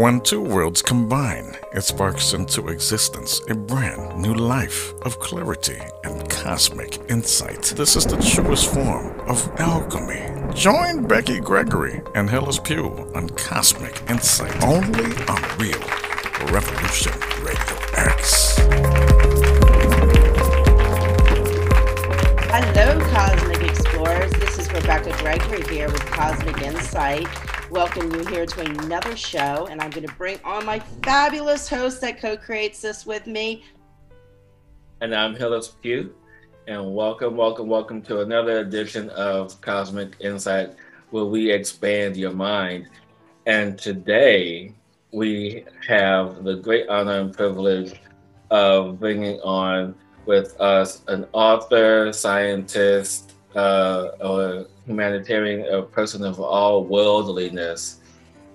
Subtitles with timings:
[0.00, 6.26] When two worlds combine, it sparks into existence a brand new life of clarity and
[6.30, 7.74] cosmic insight.
[7.76, 10.54] This is the truest form of alchemy.
[10.54, 15.84] Join Becky Gregory and Hillis Pugh on Cosmic Insight, only on Real
[16.50, 17.12] Revolution
[17.44, 18.56] Radio X.
[22.48, 24.32] Hello, Cosmic Explorers.
[24.32, 27.28] This is Rebecca Gregory here with Cosmic Insight
[27.70, 29.68] welcome you here to another show.
[29.70, 33.64] And I'm going to bring on my fabulous host that co creates this with me.
[35.00, 36.12] And I'm Hillis Pugh.
[36.66, 40.74] And welcome, welcome, welcome to another edition of Cosmic Insight,
[41.10, 42.88] where we expand your mind.
[43.46, 44.74] And today
[45.12, 48.00] we have the great honor and privilege
[48.50, 49.94] of bringing on
[50.26, 58.00] with us an author, scientist, uh, or humanitarian, a person of all worldliness.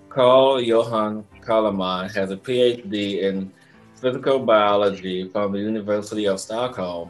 [0.10, 3.52] Carl Johan Calleman has a PhD in
[3.96, 7.10] physical biology from the University of Stockholm,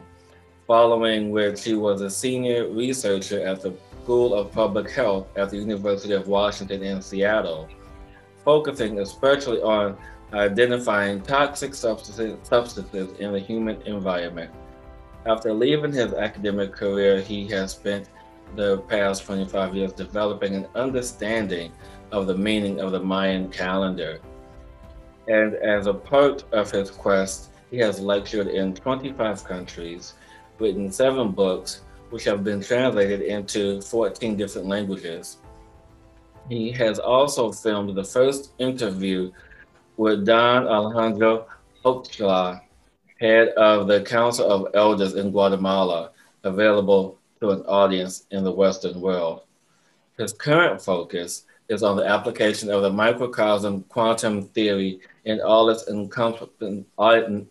[0.66, 5.56] following which he was a senior researcher at the School of Public Health at the
[5.56, 7.68] University of Washington in Seattle,
[8.44, 9.96] focusing especially on
[10.32, 14.50] identifying toxic substances, substances in the human environment.
[15.24, 18.08] After leaving his academic career, he has spent
[18.54, 21.72] the past 25 years developing an understanding
[22.12, 24.20] of the meaning of the Mayan calendar.
[25.28, 30.14] And as a part of his quest, he has lectured in 25 countries,
[30.58, 35.38] written seven books, which have been translated into 14 different languages.
[36.48, 39.32] He has also filmed the first interview
[39.96, 41.46] with Don Alejandro
[41.84, 42.62] Ochoa,
[43.20, 46.12] head of the Council of Elders in Guatemala,
[46.44, 49.42] available to an audience in the Western world.
[50.18, 55.88] His current focus is on the application of the microcosm quantum theory in all its
[55.88, 56.86] encompassing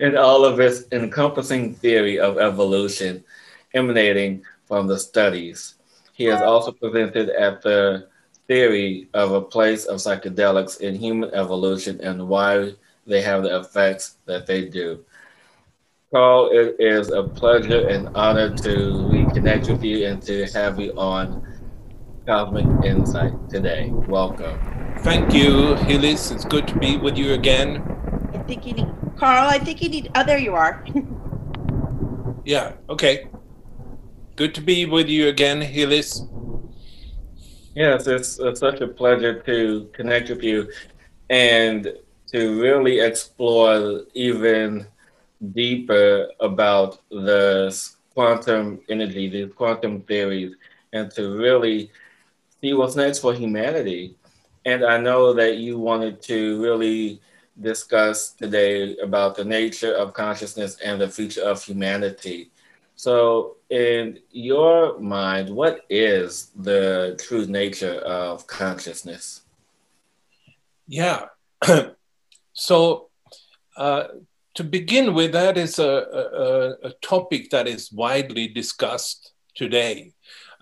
[0.00, 3.22] in all of its encompassing theory of evolution
[3.74, 5.74] emanating from the studies.
[6.14, 8.08] He has also presented at the
[8.46, 12.72] theory of a place of psychedelics in human evolution and why
[13.06, 15.04] they have the effects that they do.
[16.10, 18.70] Carl, it is a pleasure and honor to
[19.12, 21.46] reconnect with you and to have you on
[22.26, 23.90] Cosmic Insight today.
[23.90, 24.58] Welcome.
[25.00, 26.30] Thank you, Hillis.
[26.30, 27.82] It's good to be with you again.
[28.32, 28.88] I think you need,
[29.18, 30.82] Carl, I think you need, oh, there you are.
[32.46, 33.28] yeah, okay.
[34.36, 36.22] Good to be with you again, Hillis.
[37.74, 40.72] Yes, it's, it's such a pleasure to connect with you
[41.28, 41.92] and
[42.28, 44.86] to really explore even
[45.52, 47.76] deeper about the
[48.14, 50.54] quantum energy, these quantum theories,
[50.92, 51.90] and to really
[52.60, 54.16] see what's next for humanity.
[54.64, 57.20] And I know that you wanted to really
[57.60, 62.50] discuss today about the nature of consciousness and the future of humanity.
[62.94, 69.42] So, in your mind, what is the true nature of consciousness?
[70.88, 71.26] Yeah.
[72.52, 73.08] so,
[73.76, 74.04] uh,
[74.58, 75.92] to begin with, that is a,
[76.84, 80.12] a, a topic that is widely discussed today.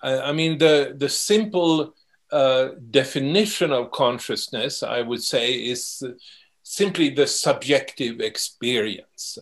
[0.03, 1.95] I, I mean, the, the simple
[2.31, 6.03] uh, definition of consciousness, I would say, is
[6.63, 9.39] simply the subjective experience.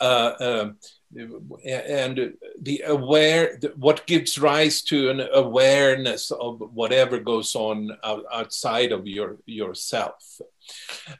[0.00, 0.76] Uh, um,
[1.64, 7.90] and the aware, what gives rise to an awareness of whatever goes on
[8.30, 10.40] outside of your yourself.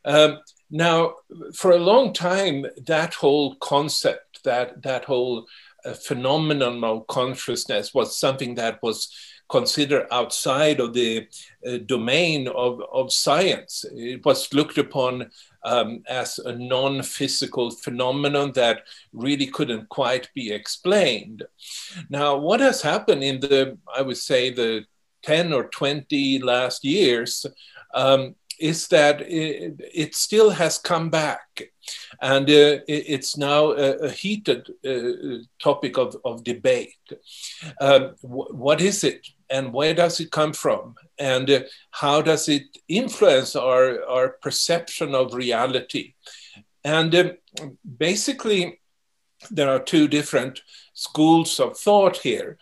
[0.04, 0.38] Um,
[0.70, 1.14] now,
[1.54, 5.46] for a long time, that whole concept, that, that whole
[5.84, 9.12] uh, phenomenon of consciousness was something that was
[9.48, 11.26] considered outside of the
[11.66, 13.84] uh, domain of, of science.
[13.94, 15.30] It was looked upon
[15.64, 18.82] um, as a non physical phenomenon that
[19.12, 21.44] really couldn't quite be explained.
[22.10, 24.84] Now, what has happened in the, I would say, the
[25.22, 27.44] 10 or 20 last years
[27.94, 31.62] um, is that it, it, still has come back.
[32.20, 36.94] And uh, it's now a, a heated uh, topic of, of debate.
[37.80, 39.26] Um, what is it?
[39.50, 40.96] And where does it come from?
[41.18, 41.60] And uh,
[41.90, 46.14] how does it influence our, our perception of reality?
[46.84, 48.80] And um, basically,
[49.50, 50.60] there are two different
[50.94, 52.58] schools of thought here.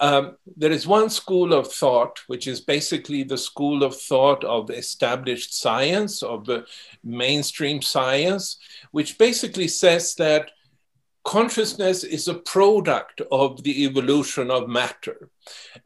[0.00, 4.70] Um, there is one school of thought, which is basically the school of thought of
[4.70, 6.64] established science, of the
[7.04, 8.56] mainstream science,
[8.92, 10.50] which basically says that
[11.24, 15.28] consciousness is a product of the evolution of matter.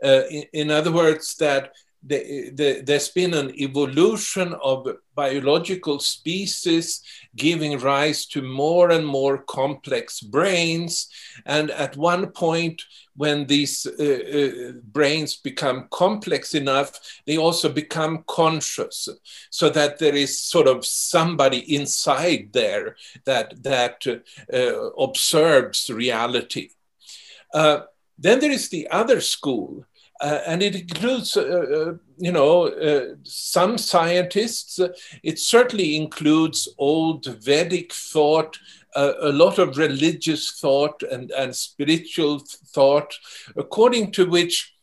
[0.02, 1.72] Uh, in, in, other words, that
[2.06, 7.02] the, the, there's been an evolution of biological species
[7.34, 11.08] giving rise to more and more complex brains.
[11.46, 12.82] And at one point,
[13.16, 19.08] when these uh, uh, brains become complex enough, they also become conscious,
[19.50, 24.04] so that there is sort of somebody inside there that, that
[24.52, 26.70] uh, observes reality.
[27.52, 27.80] Uh,
[28.18, 29.84] then there is the other school,
[30.20, 34.78] uh, and it includes, uh, uh you know, uh, some scientists.
[35.22, 38.58] It certainly includes old Vedic thought,
[38.94, 42.42] uh, a lot of religious thought and, and spiritual
[42.74, 43.14] thought,
[43.56, 44.74] according to which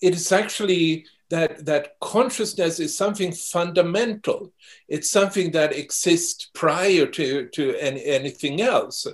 [0.00, 4.52] it is actually that, that consciousness is something fundamental.
[4.88, 9.06] It's something that exists prior to, to any, anything else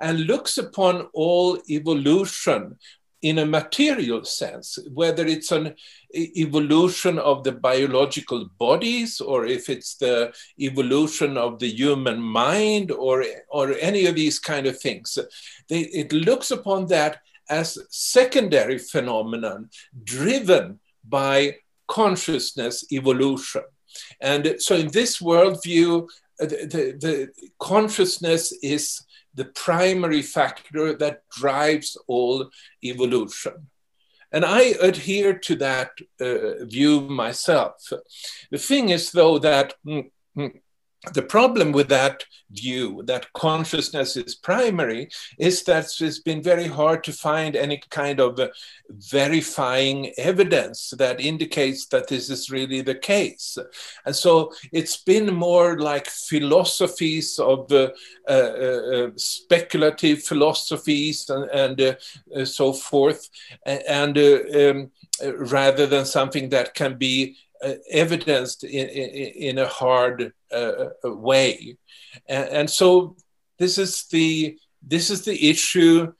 [0.00, 2.78] and looks upon all evolution
[3.22, 5.74] in a material sense, whether it's an
[6.14, 13.24] evolution of the biological bodies or if it's the evolution of the human mind or,
[13.48, 15.16] or any of these kind of things.
[15.68, 19.70] They, it looks upon that as secondary phenomenon
[20.04, 23.62] driven by consciousness evolution.
[24.20, 26.08] And so in this worldview,
[26.38, 27.28] the, the, the
[27.60, 32.50] consciousness is the primary factor that drives all
[32.82, 33.68] evolution.
[34.32, 35.90] And I adhere to that
[36.20, 37.74] uh, view myself.
[38.50, 40.60] The thing is, though, that mm, mm,
[41.14, 45.08] the problem with that view that consciousness is primary
[45.38, 48.48] is that it's been very hard to find any kind of uh,
[48.88, 53.58] verifying evidence that indicates that this is really the case.
[54.04, 57.90] And so it's been more like philosophies of uh,
[58.28, 61.94] uh, uh, speculative philosophies and, and uh,
[62.36, 63.28] uh, so forth,
[63.66, 64.90] and um,
[65.36, 71.12] rather than something that can be uh, evidenced in, in, in, a hard uh, uh,
[71.14, 71.76] way.
[72.28, 73.16] And, and, so
[73.58, 76.12] this is the this is the issue,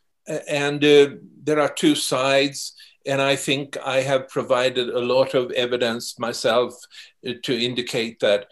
[0.48, 1.08] and uh,
[1.42, 2.74] there are two sides.
[3.04, 6.74] And I think I have provided a lot of evidence myself
[7.26, 8.46] uh, to indicate that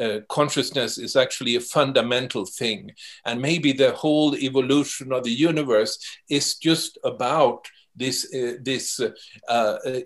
[0.00, 2.92] uh, consciousness is actually a fundamental thing.
[3.24, 5.98] And maybe the whole evolution of the universe
[6.28, 7.68] is just about
[7.98, 9.10] this, uh, this uh,
[9.48, 10.00] uh,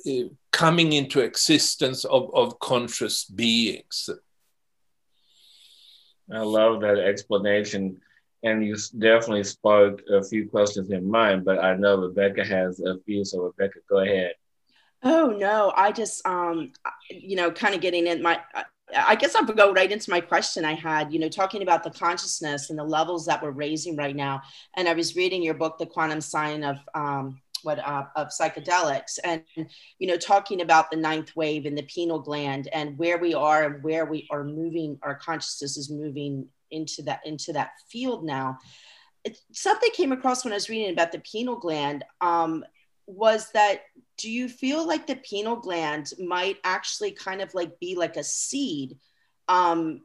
[0.50, 4.08] coming into existence of, of conscious beings.
[6.32, 8.00] I love that explanation.
[8.44, 12.98] And you definitely sparked a few questions in mind, but I know Rebecca has a
[13.06, 13.24] few.
[13.24, 14.32] So, Rebecca, go ahead.
[15.04, 15.72] Oh, no.
[15.76, 16.72] I just, um,
[17.10, 18.40] you know, kind of getting in my,
[18.96, 21.90] I guess I'll go right into my question I had, you know, talking about the
[21.90, 24.42] consciousness and the levels that we're raising right now.
[24.76, 29.18] And I was reading your book, The Quantum Science of um, what uh, of psychedelics
[29.24, 29.42] and
[29.98, 33.64] you know talking about the ninth wave and the pineal gland and where we are
[33.64, 38.58] and where we are moving our consciousness is moving into that into that field now.
[39.24, 42.64] It, something came across when i was reading about the pineal gland um,
[43.06, 43.82] was that
[44.18, 48.24] do you feel like the pineal gland might actually kind of like be like a
[48.24, 48.98] seed
[49.48, 50.02] um,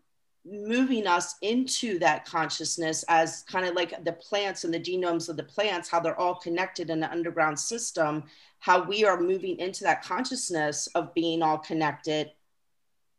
[0.50, 5.38] moving us into that consciousness as kind of like the plants and the genomes of
[5.38, 8.24] the plants, how they're all connected in the underground system,
[8.60, 12.32] how we are moving into that consciousness of being all connected,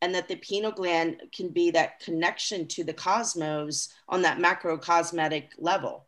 [0.00, 5.48] and that the pineal gland can be that connection to the cosmos on that macrocosmetic
[5.58, 6.06] level.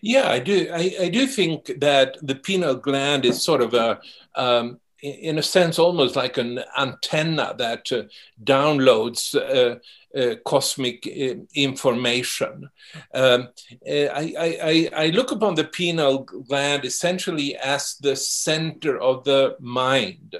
[0.00, 0.68] Yeah, I do.
[0.72, 4.00] I, I do think that the pineal gland is sort of a
[4.34, 8.04] um, in a sense, almost like an antenna that uh,
[8.42, 9.78] downloads uh,
[10.18, 12.70] uh, cosmic uh, information.
[13.12, 13.48] Um,
[13.86, 19.56] uh, I, I, I, look upon the pineal gland essentially as the center of the
[19.60, 20.36] mind.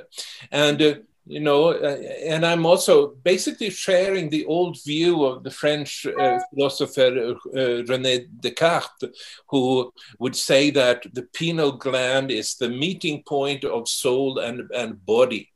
[0.50, 0.94] And uh,
[1.26, 6.38] you know, uh, and I'm also basically sharing the old view of the French uh,
[6.50, 9.10] philosopher uh, René Descartes,
[9.48, 15.04] who would say that the pineal gland is the meeting point of soul and, and
[15.06, 15.50] body.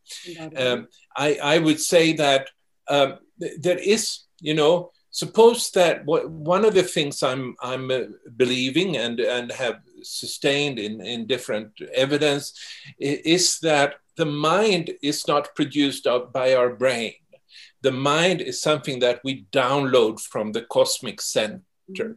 [0.57, 2.49] Um, I, I would say that
[2.89, 8.01] um, th- there is, you know, suppose that one of the things I'm, I'm uh,
[8.37, 12.53] believing and, and have sustained in, in different evidence
[12.99, 17.15] is that the mind is not produced by our brain.
[17.81, 21.63] The mind is something that we download from the cosmic center.
[21.91, 22.13] Mm-hmm.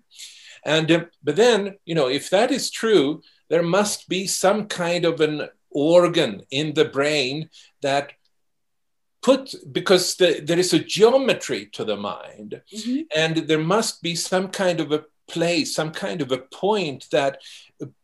[0.66, 5.06] And uh, but then, you know, if that is true, there must be some kind
[5.06, 7.50] of an organ in the brain
[7.82, 8.12] that
[9.22, 13.02] put because the, there is a geometry to the mind mm-hmm.
[13.16, 17.40] and there must be some kind of a place some kind of a point that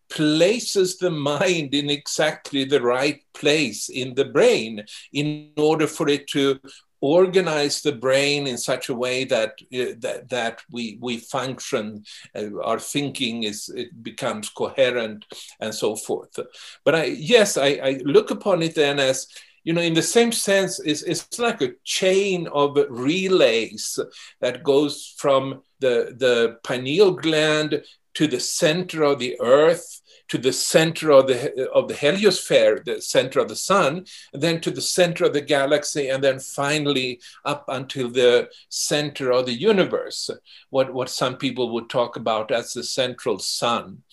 [0.09, 4.83] places the mind in exactly the right place in the brain
[5.13, 6.59] in order for it to
[7.01, 12.03] organize the brain in such a way that uh, that, that we we function
[12.35, 15.25] uh, our thinking is it becomes coherent
[15.59, 16.39] and so forth.
[16.83, 19.27] But i yes i, I look upon it then as
[19.63, 23.99] you know in the same sense it's, it's like a chain of relays
[24.39, 27.83] that goes from the the pineal gland
[28.17, 33.01] to the center of the earth to the center of the of the heliosphere, the
[33.01, 37.65] center of the sun, then to the center of the galaxy, and then finally up
[37.69, 40.29] until the center of the universe.
[40.69, 44.03] What what some people would talk about as the central sun,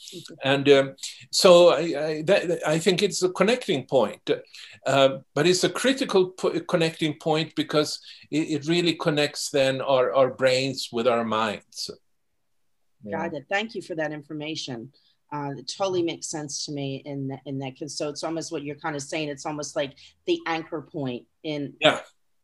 [0.45, 0.95] and um,
[1.31, 4.31] so I I, that, I, think it's a connecting point,
[4.87, 10.13] uh, but it's a critical po- connecting point because it, it really connects then our
[10.15, 11.91] our brains with our minds.
[13.11, 13.47] Got it.
[13.49, 14.93] Thank you for that information.
[15.33, 18.53] Uh, it totally makes sense to me in that, in that because so it's almost
[18.53, 19.95] what you're kind of saying it's almost like
[20.27, 22.01] the anchor point in yeah.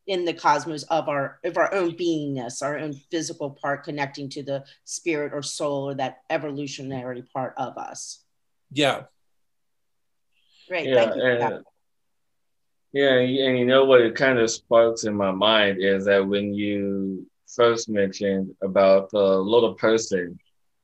[0.09, 4.43] in the cosmos of our of our own beingness our own physical part connecting to
[4.43, 8.25] the spirit or soul or that evolutionary part of us.
[8.73, 9.03] Yeah.
[10.69, 10.89] Great.
[10.89, 11.63] Yeah, thank you for that.
[12.93, 16.55] yeah and you know what it kind of sparks in my mind is that when
[16.55, 20.39] you first mentioned about the little person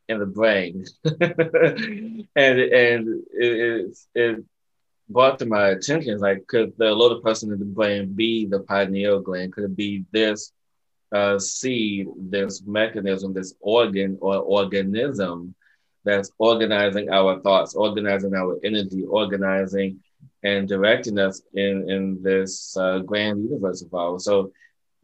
[0.09, 4.45] in the brain, and and it, it
[5.09, 9.21] brought to my attention like could the little person in the brain be the pineal
[9.21, 9.53] gland?
[9.53, 10.53] Could it be this
[11.13, 15.55] uh, seed, this mechanism, this organ or organism
[16.05, 20.01] that's organizing our thoughts, organizing our energy, organizing
[20.43, 24.25] and directing us in in this uh, grand universe of ours.
[24.25, 24.53] So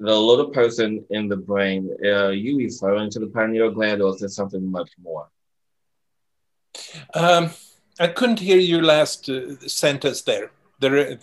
[0.03, 4.13] the little person in the brain, uh, are you referring to the pineal gland or
[4.13, 5.29] is there something much more?
[7.15, 7.51] Um,
[8.01, 10.51] I couldn't hear your last uh, sentence there.
[10.81, 11.21] There,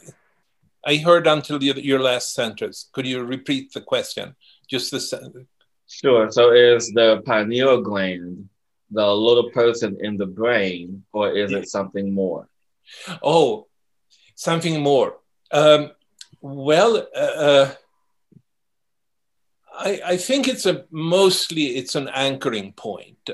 [0.85, 2.89] I heard until the, your last sentence.
[2.93, 4.35] Could you repeat the question?
[4.69, 5.49] Just the sentence.
[5.87, 6.31] Sure.
[6.31, 8.47] So is the pineal gland
[8.91, 12.47] the little person in the brain or is it something more?
[13.21, 13.67] Oh,
[14.35, 15.17] something more.
[15.51, 15.91] Um,
[16.41, 17.71] well, uh, uh
[19.79, 23.29] I, I think it's a mostly it's an anchoring point,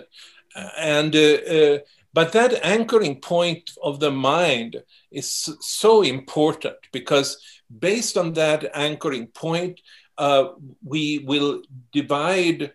[0.78, 1.80] and uh, uh,
[2.14, 7.38] but that anchoring point of the mind is so important because
[7.80, 9.82] based on that anchoring point,
[10.18, 10.50] uh,
[10.84, 12.68] we will divide uh,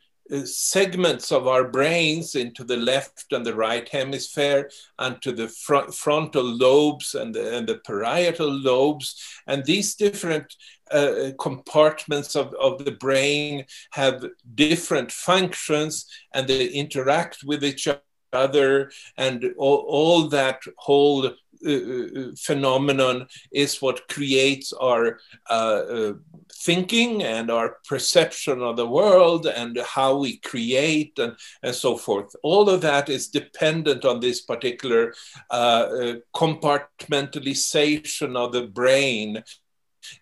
[0.47, 5.91] segments of our brains into the left and the right hemisphere and to the fr-
[5.93, 9.21] frontal lobes and the, and the parietal lobes.
[9.47, 10.55] And these different
[10.91, 17.89] uh, compartments of, of the brain have different functions and they interact with each
[18.33, 25.19] other and all, all that whole uh, uh phenomenon is what creates our
[25.51, 26.13] uh, uh,
[26.55, 32.35] thinking and our perception of the world and how we create and, and so forth.
[32.43, 35.15] All of that is dependent on this particular
[35.51, 39.43] uh, compartmentalization of the brain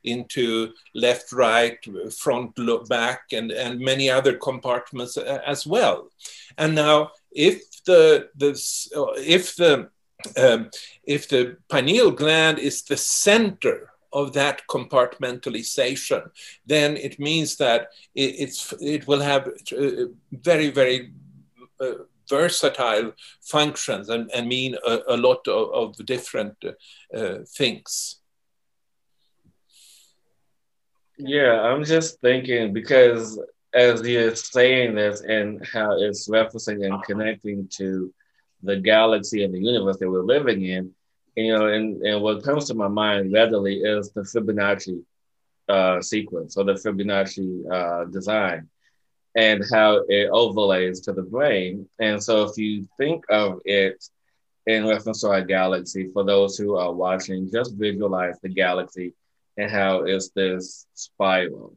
[0.04, 1.78] into left, right,
[2.16, 2.58] front,
[2.88, 6.10] back, and, and many other compartments as well.
[6.56, 8.50] And now, if the, the
[9.18, 9.90] if the
[10.36, 10.70] um,
[11.04, 16.30] if the pineal gland is the center of that compartmentalization,
[16.66, 21.12] then it means that it, it's it will have uh, very very
[21.80, 26.56] uh, versatile functions and, and mean a, a lot of, of different
[27.16, 28.17] uh, things.
[31.18, 33.40] Yeah, I'm just thinking because
[33.74, 38.12] as you're saying this and how it's referencing and connecting to
[38.62, 40.92] the galaxy and the universe that we're living in,
[41.36, 45.02] you know, and, and what comes to my mind readily is the Fibonacci
[45.68, 48.68] uh, sequence or the Fibonacci uh, design
[49.34, 51.88] and how it overlays to the brain.
[51.98, 54.04] And so if you think of it
[54.66, 59.14] in reference to our galaxy, for those who are watching, just visualize the galaxy
[59.58, 61.76] and how it's this spiral?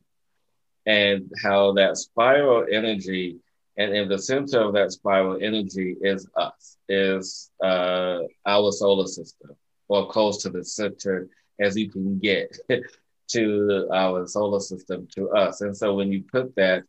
[0.86, 3.40] And how that spiral energy
[3.78, 9.56] and in the center of that spiral energy is us is uh, our solar system
[9.88, 11.28] or close to the center
[11.60, 12.58] as you can get
[13.28, 15.62] to our solar system to us.
[15.62, 16.84] And so when you put that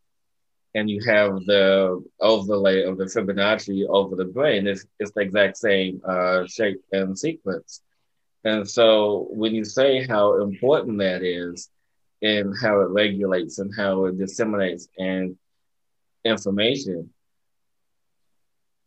[0.75, 5.57] and you have the overlay of the fibonacci over the brain it's, it's the exact
[5.57, 7.81] same uh, shape and sequence
[8.43, 11.69] and so when you say how important that is
[12.21, 15.37] and how it regulates and how it disseminates and
[16.25, 17.09] information,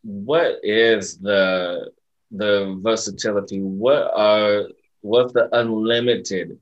[0.02, 1.90] what is the
[2.30, 4.68] the versatility, what are
[5.00, 6.58] what's the unlimited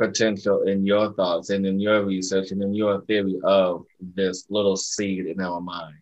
[0.00, 4.76] potential in your thoughts and in your research and in your theory of this little
[4.76, 5.96] seed in our mind?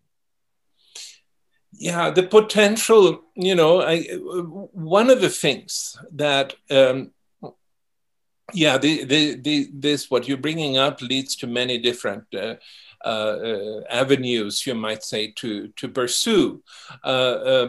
[1.72, 4.04] Yeah, the potential, you know, I,
[4.72, 7.12] one of the things that, um,
[8.54, 12.54] yeah, the, the, the, this, what you're bringing up leads to many different uh,
[13.04, 16.60] uh, uh, avenues, you might say, to to pursue.
[17.04, 17.68] Uh,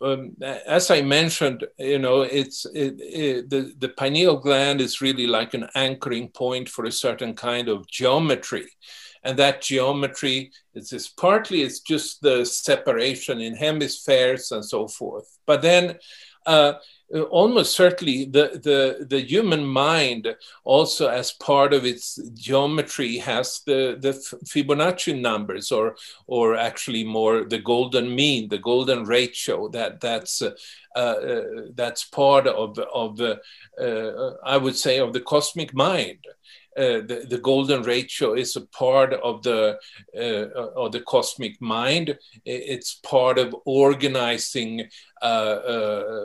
[0.00, 5.26] um, as I mentioned, you know, it's it, it, the the pineal gland is really
[5.26, 8.68] like an anchoring point for a certain kind of geometry
[9.28, 15.38] and that geometry is, is partly it's just the separation in hemispheres and so forth
[15.46, 15.98] but then
[16.46, 16.72] uh,
[17.14, 20.28] uh, almost certainly the, the, the human mind
[20.64, 24.12] also as part of its geometry has the, the
[24.44, 30.50] Fibonacci numbers or, or actually more the golden mean, the golden ratio that, that's, uh,
[30.96, 31.40] uh,
[31.74, 33.40] that's part of, of the,
[33.80, 36.18] uh, I would say, of the cosmic mind.
[36.78, 39.76] Uh, the, the, golden ratio is a part of the
[40.16, 42.16] uh, of the cosmic mind.
[42.44, 44.88] It's part of organizing
[45.20, 46.24] uh, uh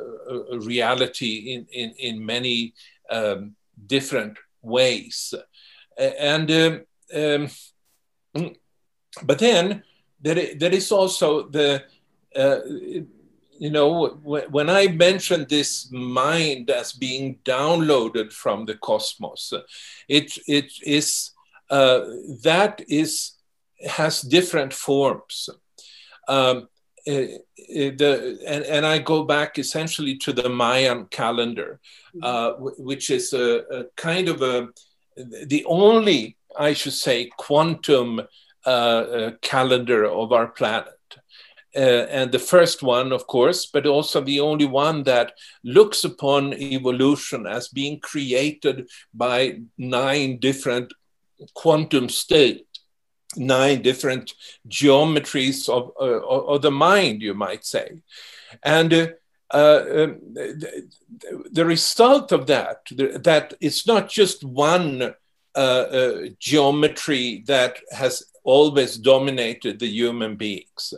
[0.59, 2.75] reality in, in, in many
[3.09, 3.55] um,
[3.87, 5.33] different ways.
[5.97, 6.81] And um,
[7.15, 7.49] um,
[9.23, 9.83] but then
[10.21, 11.83] there, there is also the
[12.35, 12.59] uh,
[13.59, 19.53] you know, when I mentioned this mind as being downloaded from the cosmos,
[20.07, 21.31] it it is
[21.69, 22.01] uh,
[22.43, 23.33] that is
[23.87, 25.49] has different forms.
[26.27, 26.67] Um,
[27.05, 27.27] uh,
[27.67, 31.81] the, and, and, I go back essentially to the Mayan calendar,
[32.21, 34.69] uh, which is a, a, kind of a
[35.17, 38.21] the only, I should say, quantum
[38.65, 40.93] uh, uh calendar of our planet
[41.75, 45.33] uh, and the first one, of course, but also the only one that
[45.63, 50.93] looks upon evolution as being created by nine different
[51.55, 52.63] quantum states,
[53.35, 54.33] nine different
[54.67, 57.97] geometries of, uh, of the mind, you might say.
[58.61, 59.07] And uh,
[59.57, 60.89] uh, the,
[61.51, 65.13] the, result of that, that it's not just one
[65.55, 70.93] uh, uh, geometry that has always dominated the human beings.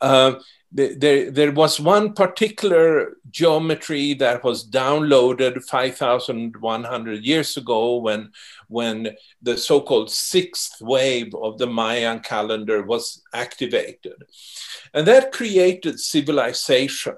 [0.00, 0.34] Uh,
[0.70, 8.30] there, there was one particular geometry that was downloaded 5,100 years ago when,
[8.68, 14.24] when the so called sixth wave of the Mayan calendar was activated.
[14.92, 17.16] And that created civilization.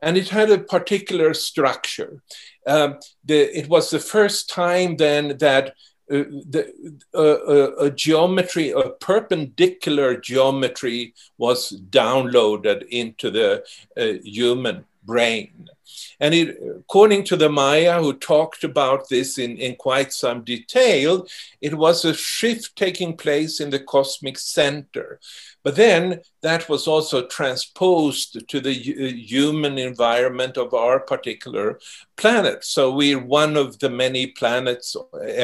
[0.00, 2.22] And it had a particular structure.
[2.64, 5.74] Um, the, it was the first time then that
[6.10, 6.72] uh, the,
[7.14, 13.64] uh, a geometry, a perpendicular geometry was downloaded into the
[13.96, 15.68] uh, human brain.
[16.20, 16.48] And it,
[16.80, 21.26] according to the Maya, who talked about this in, in quite some detail,
[21.60, 25.20] it was a shift taking place in the cosmic center.
[25.64, 31.78] But then that was also transposed to the human environment of our particular
[32.16, 32.64] planet.
[32.64, 34.96] So we're one of the many planets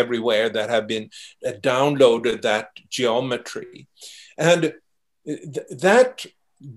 [0.03, 1.11] everywhere that have been
[1.47, 3.87] uh, downloaded that geometry.
[4.37, 4.75] And
[5.27, 6.27] th- that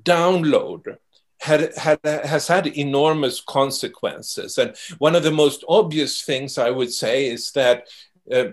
[0.03, 0.97] download
[1.39, 4.57] had, had, has had enormous consequences.
[4.57, 7.87] And one of the most obvious things I would say is that
[8.31, 8.51] uh,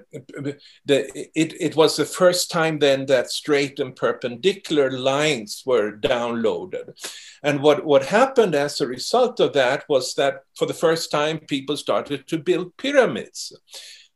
[0.85, 6.95] the, it, it was the first time then that straight and perpendicular lines were downloaded.
[7.43, 11.39] And what, what happened as a result of that was that for the first time,
[11.41, 13.53] people started to build pyramids.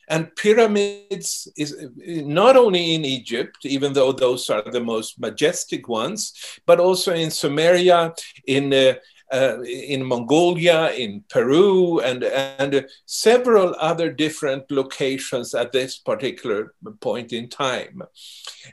[0.08, 6.32] And pyramids is not only in Egypt, even though those are the most majestic ones,
[6.66, 8.94] but also in Sumeria, in uh,
[9.30, 17.32] uh, in Mongolia, in Peru, and, and several other different locations at this particular point
[17.34, 18.02] in time.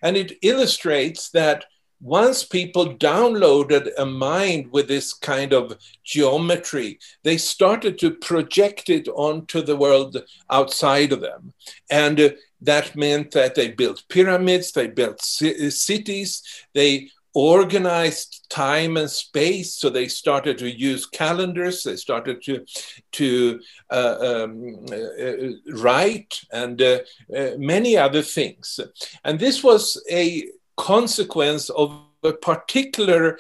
[0.01, 1.65] And it illustrates that
[2.01, 9.07] once people downloaded a mind with this kind of geometry, they started to project it
[9.09, 10.17] onto the world
[10.49, 11.53] outside of them.
[11.89, 12.29] And uh,
[12.61, 19.75] that meant that they built pyramids, they built cities, they organized time and space.
[19.75, 21.83] So they started to use calendars.
[21.83, 22.65] They started to
[23.11, 23.59] to
[23.91, 26.99] uh, um, uh, write and uh,
[27.35, 28.79] uh, many other things.
[29.23, 33.37] And this was a consequence of a particular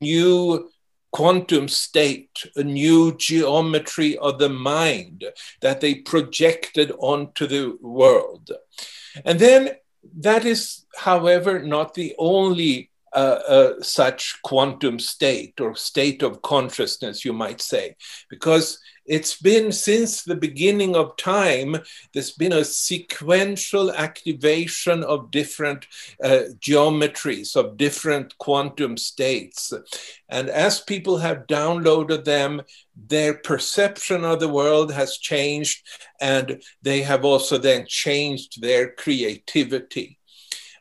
[0.00, 0.68] new
[1.12, 5.24] quantum state, a new geometry of the mind
[5.60, 8.50] that they projected onto the world.
[9.24, 9.76] And then
[10.20, 17.26] that is, however, not the only uh, uh, such quantum state or state of consciousness,
[17.26, 17.94] you might say,
[18.30, 21.76] because it's been since the beginning of time,
[22.12, 25.86] there's been a sequential activation of different
[26.22, 29.72] uh, geometries, of different quantum states.
[30.28, 32.62] And as people have downloaded them,
[32.94, 35.86] their perception of the world has changed,
[36.20, 40.18] and they have also then changed their creativity.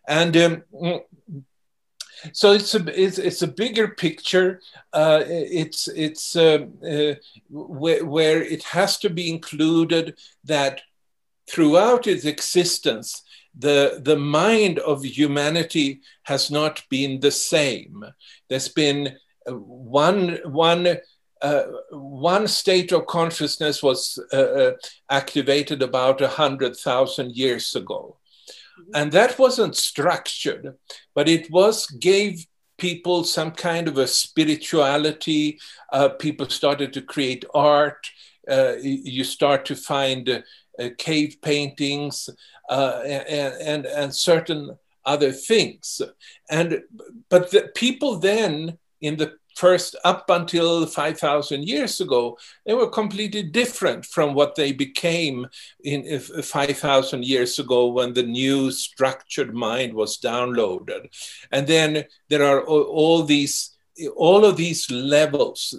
[0.08, 0.64] And um,
[2.34, 4.62] so it's a it's, it's a bigger picture.
[4.94, 7.16] Uh, it's it's uh, uh,
[7.50, 10.82] where, where it has to be included that
[11.50, 13.24] throughout its existence,
[13.58, 18.06] the the mind of humanity has not been the same.
[18.50, 20.98] There's been uh, one one.
[21.44, 24.74] Uh, one state of consciousness was uh,
[25.10, 28.16] activated about a hundred thousand years ago
[28.94, 30.76] and that wasn't structured
[31.14, 32.46] but it was gave
[32.82, 35.60] people some kind of a spirituality.
[35.94, 38.10] Uh, people started to create art.
[38.50, 42.28] Uh, you start to find uh, cave paintings
[42.70, 46.02] uh, and, and, and certain other things.
[46.50, 46.82] And
[47.30, 53.44] but the people then in the first up until 5,000 years ago, they were completely
[53.44, 55.48] different from what they became
[55.84, 61.08] in 5,000 years ago when the new structured mind was downloaded.
[61.52, 63.78] And then there are all these
[64.16, 65.76] all of these levels,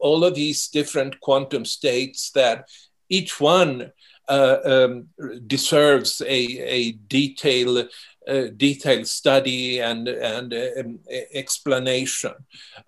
[0.00, 2.68] all of these different quantum states that
[3.08, 3.90] each one
[4.28, 5.08] uh, um,
[5.46, 7.88] deserves a, a detailed
[8.28, 10.98] uh, detailed study and, and uh, um,
[11.32, 12.34] explanation.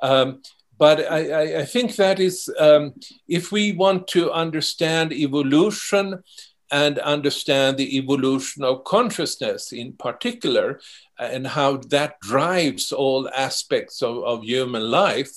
[0.03, 0.43] Um,
[0.79, 2.95] but I, I, think that is, um,
[3.29, 6.23] if we want to understand evolution
[6.71, 10.81] and understand the evolution of consciousness in particular,
[11.19, 15.37] and how that drives all aspects of, of human life,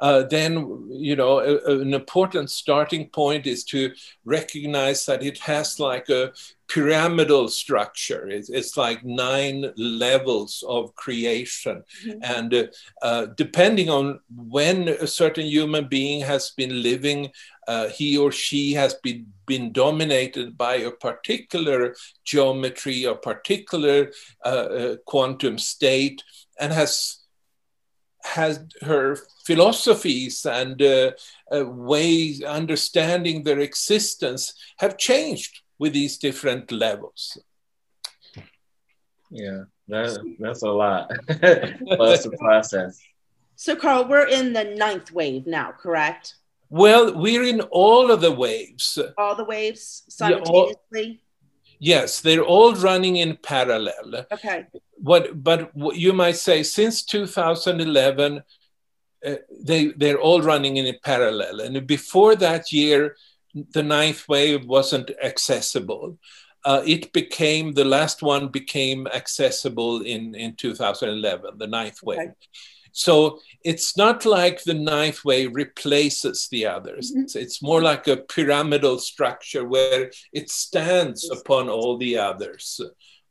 [0.00, 3.92] uh, then you know a, an important starting point is to
[4.24, 6.32] recognize that it has like a
[6.66, 8.28] pyramidal structure.
[8.28, 11.84] It's, it's like nine levels of creation.
[12.06, 12.18] Mm-hmm.
[12.22, 12.64] And uh,
[13.02, 17.30] uh, depending on when a certain human being has been living,
[17.68, 24.10] uh, he or she has been, been dominated by a particular geometry or particular
[24.44, 26.22] uh, uh, quantum state
[26.58, 27.23] and has
[28.24, 31.12] has her philosophies and uh,
[31.54, 37.38] uh, ways understanding their existence have changed with these different levels.
[39.30, 41.10] Yeah, that, that's a lot.
[41.26, 43.00] That's the process.
[43.56, 46.36] So, Carl, we're in the ninth wave now, correct?
[46.70, 48.98] Well, we're in all of the waves.
[49.18, 50.76] All the waves simultaneously?
[50.92, 51.14] Yeah, all,
[51.78, 54.26] yes, they're all running in parallel.
[54.32, 54.66] Okay.
[54.96, 58.42] What, but what you might say, since 2011,
[59.26, 61.60] uh, they, they're all running in a parallel.
[61.60, 63.16] And before that year,
[63.54, 66.18] the ninth wave wasn't accessible.
[66.64, 72.32] Uh, it became the last one became accessible in in 2011 the ninth wave okay.
[72.96, 77.10] So it's not like the ninth wave replaces the others.
[77.10, 77.22] Mm-hmm.
[77.22, 82.80] it's, it's, more like a pyramidal structure where it stands upon all the others.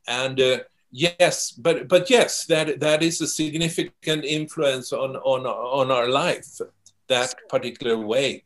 [0.06, 0.60] And uh,
[0.96, 6.62] yes but but yes that that is a significant influence on on on our life
[7.08, 8.44] that particular wave.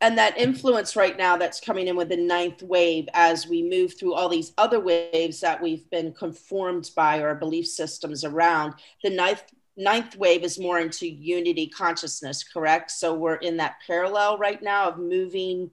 [0.00, 3.98] And that influence right now that's coming in with the ninth wave as we move
[3.98, 9.10] through all these other waves that we've been conformed by our belief systems around the
[9.10, 9.42] ninth
[9.78, 12.90] ninth wave is more into unity consciousness correct?
[12.90, 15.70] So we're in that parallel right now of moving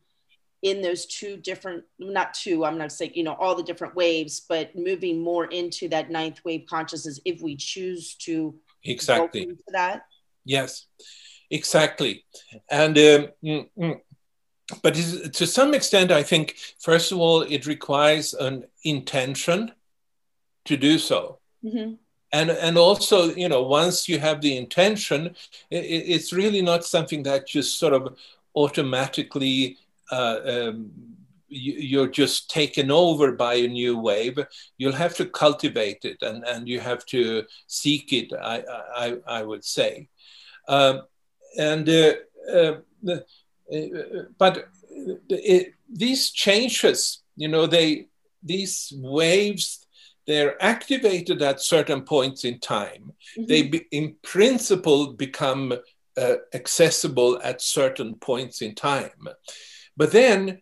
[0.62, 4.46] in those two different not two i'm not saying you know all the different waves
[4.50, 9.52] but moving more into that ninth wave consciousness if we choose to exactly.
[9.68, 10.06] that.
[10.44, 10.88] Yes
[11.50, 12.26] exactly.
[12.70, 14.00] And um, mm, mm.
[14.82, 19.72] But to some extent, I think, first of all, it requires an intention
[20.66, 21.40] to do so.
[21.64, 21.94] Mm-hmm.
[22.36, 25.28] And, and also, you know, once you have the intention,
[25.70, 28.18] it, it's really not something that just sort of
[28.54, 29.78] automatically
[30.12, 30.92] uh, um,
[31.48, 34.38] you, are just taken over by a new wave.
[34.78, 38.64] You'll have to cultivate it and, and you have to seek it, I,
[39.04, 40.10] I, I would say.
[40.68, 41.04] Um,
[41.58, 42.16] and uh,
[42.54, 42.74] uh,
[44.38, 44.68] but
[45.30, 48.08] it, these changes, you know, they
[48.44, 49.85] these waves
[50.28, 53.14] they're activated at certain points in time.
[53.38, 53.46] Mm-hmm.
[53.48, 55.74] They, be, in principle, become
[56.18, 59.28] uh, accessible at certain points in time.
[59.98, 60.62] But then,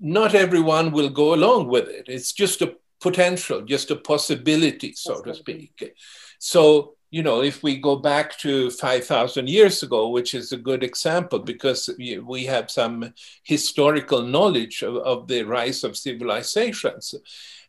[0.00, 2.06] not everyone will go along with it.
[2.08, 5.94] It's just a potential, just a possibility, so to speak.
[6.38, 10.82] So you know, if we go back to 5,000 years ago, which is a good
[10.82, 17.14] example because we have some historical knowledge of, of the rise of civilizations,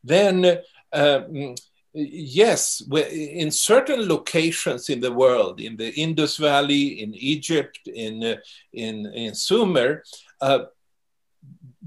[0.04, 0.58] then
[0.96, 1.56] um,
[1.94, 2.82] yes,
[3.12, 8.36] in certain locations in the world, in the Indus Valley, in Egypt, in, uh,
[8.74, 10.04] in, in Sumer,
[10.42, 10.66] uh,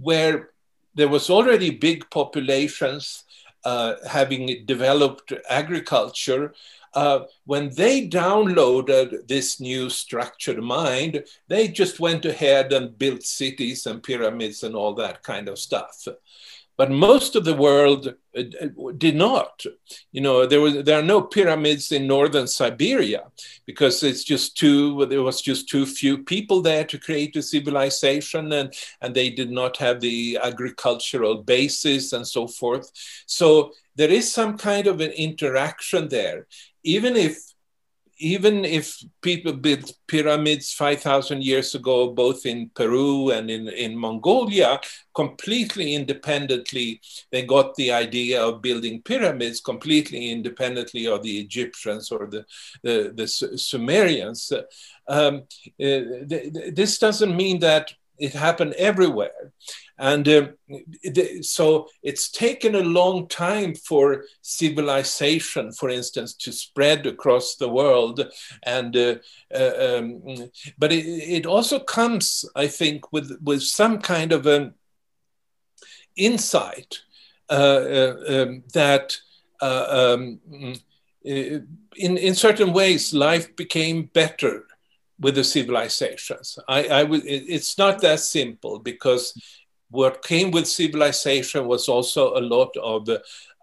[0.00, 0.50] where
[0.94, 3.24] there was already big populations
[3.64, 6.54] uh, having developed agriculture,
[6.94, 13.86] uh, when they downloaded this new structured mind, they just went ahead and built cities
[13.86, 16.08] and pyramids and all that kind of stuff
[16.78, 18.42] but most of the world uh,
[18.96, 19.64] did not.
[20.12, 23.24] You know, there was there are no pyramids in northern Siberia
[23.66, 28.52] because it's just too there was just too few people there to create a civilization,
[28.52, 32.92] and and they did not have the agricultural basis and so forth.
[33.26, 36.46] So there is some kind of an interaction there,
[36.84, 37.47] even if
[38.18, 44.80] even if people built pyramids 5,000 years ago, both in Peru and in, in Mongolia,
[45.14, 47.00] completely independently,
[47.30, 52.44] they got the idea of building pyramids completely independently of the Egyptians or the,
[52.82, 54.52] the, the Sumerians.
[55.06, 55.42] Um,
[55.80, 59.52] uh, th this doesn't mean that it happened everywhere.
[59.98, 60.48] And uh,
[61.42, 68.24] so it's taken a long time for civilization, for instance, to spread across the world.
[68.62, 69.16] And uh,
[69.52, 70.22] uh, um,
[70.78, 74.74] but it, it, also comes, I think, with with some kind of an
[76.16, 77.00] insight
[77.50, 79.16] uh, uh, um, that.
[79.60, 80.40] Uh, um,
[81.24, 81.66] in,
[82.16, 84.67] in certain ways, life became better
[85.20, 86.58] with the civilizations.
[86.68, 89.32] I, I w- it's not that simple because
[89.90, 93.08] what came with civilization was also a lot of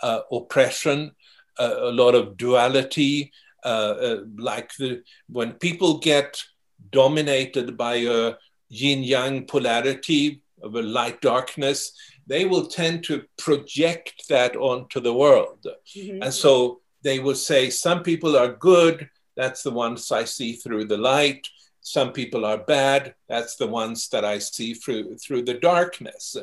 [0.01, 1.11] uh, oppression,
[1.59, 3.31] uh, a lot of duality,
[3.63, 6.43] uh, uh, like the, when people get
[6.91, 8.33] dominated by a
[8.69, 11.93] yin yang polarity of a light darkness,
[12.27, 15.65] they will tend to project that onto the world.
[15.95, 16.23] Mm-hmm.
[16.23, 20.85] And so they will say, some people are good, that's the ones I see through
[20.85, 21.47] the light.
[21.81, 23.15] Some people are bad.
[23.29, 26.35] That's the ones that i see through through the darkness.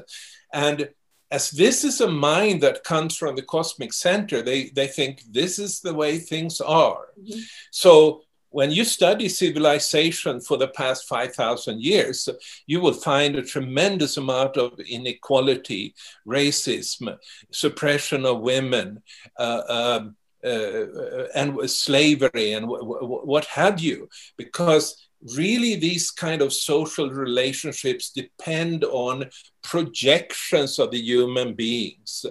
[0.53, 0.91] And
[1.31, 5.59] as this is a mind that comes from the cosmic center they they think this
[5.59, 7.07] is the way things are.
[7.19, 7.41] Mm-hmm.
[7.71, 12.29] so when you study civilization for the past 5,000 years,
[12.67, 15.95] you will find a tremendous amount of inequality,
[16.29, 17.17] racism,
[17.51, 19.03] suppression of women,
[19.39, 27.09] uh, um, uh, and slavery, and what have you, because really these kind of social
[27.11, 29.31] relationships depend on
[29.63, 32.27] projections of the human beings.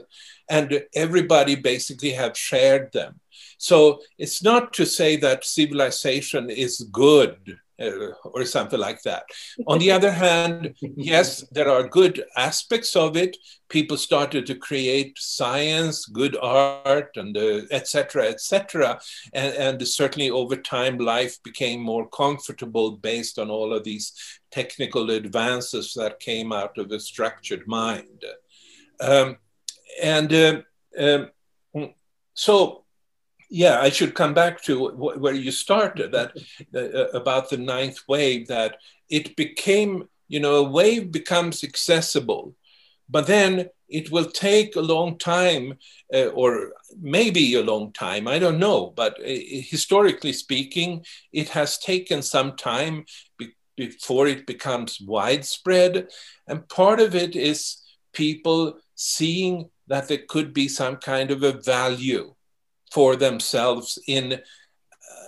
[0.49, 3.21] And everybody basically have shared them.
[3.57, 7.59] So it's not to say that civilization is good
[8.23, 9.23] or something like that.
[9.67, 13.37] On the other hand, yes, there are good aspects of it.
[13.69, 17.37] People started to create science, good art, and
[17.71, 18.23] etc.
[18.23, 18.99] Uh, etc.
[19.33, 24.13] Et and, and certainly over time, life became more comfortable based on all of these
[24.51, 28.23] technical advances that came out of a structured mind.
[28.99, 29.37] Um,
[30.01, 30.61] and uh,
[30.97, 31.29] um,
[32.33, 32.85] so
[33.51, 36.37] yeah, I should come back to where you started that
[36.73, 38.47] uh, about the ninth wave.
[38.47, 38.77] That
[39.09, 42.55] it became, you know, a wave becomes accessible,
[43.09, 45.77] but then it will take a long time,
[46.13, 48.25] uh, or maybe a long time.
[48.25, 53.03] I don't know, but uh, historically speaking, it has taken some time
[53.37, 56.07] be- before it becomes widespread,
[56.47, 57.81] and part of it is
[58.13, 62.33] people seeing that there could be some kind of a value
[62.91, 64.41] for themselves in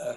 [0.01, 0.13] uh,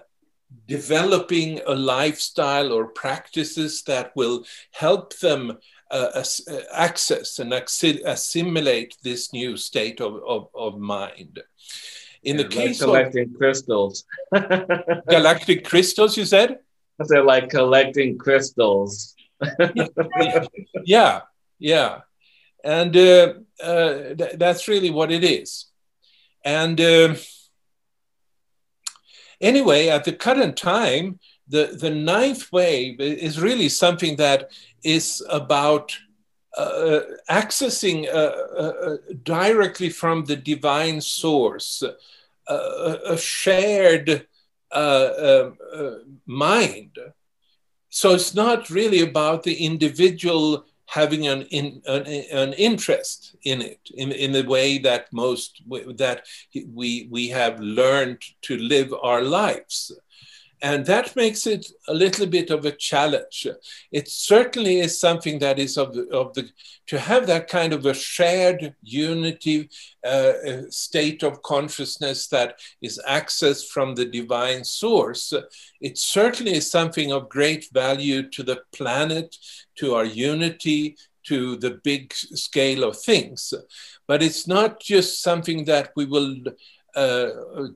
[0.66, 5.59] developing a lifestyle or practices that will help them
[5.90, 11.40] uh, uh access and assimilate this new state of, of, of mind.
[12.24, 14.04] In the like case collecting of crystals,
[15.09, 16.59] galactic crystals, you said?
[17.00, 19.14] I said like collecting crystals.
[20.85, 21.20] yeah,
[21.61, 22.00] yeah,
[22.64, 25.66] and uh, uh, th- that's really what it is.
[26.44, 27.14] And uh,
[29.40, 31.18] anyway, at the current time,
[31.49, 34.51] the, the ninth wave is really something that
[34.83, 35.96] is about
[36.57, 38.16] uh, accessing uh,
[38.59, 41.83] uh, directly from the divine source
[42.49, 44.27] uh, a shared
[44.72, 45.90] uh, um, uh,
[46.27, 46.99] mind.
[47.88, 53.81] So it's not really about the individual having an, in, an, an interest in it
[53.94, 55.62] in, in the way that most
[55.96, 56.25] that
[56.72, 59.92] we we have learned to live our lives
[60.62, 63.47] and that makes it a little bit of a challenge.
[63.92, 66.49] It certainly is something that is of the, of the
[66.87, 69.69] to have that kind of a shared unity
[70.05, 75.33] uh, uh state of consciousness that is accessed from the divine source.
[75.81, 79.37] It certainly is something of great value to the planet,
[79.79, 83.53] to our unity, to the big scale of things.
[84.07, 86.37] But it's not just something that we will
[86.95, 87.29] uh,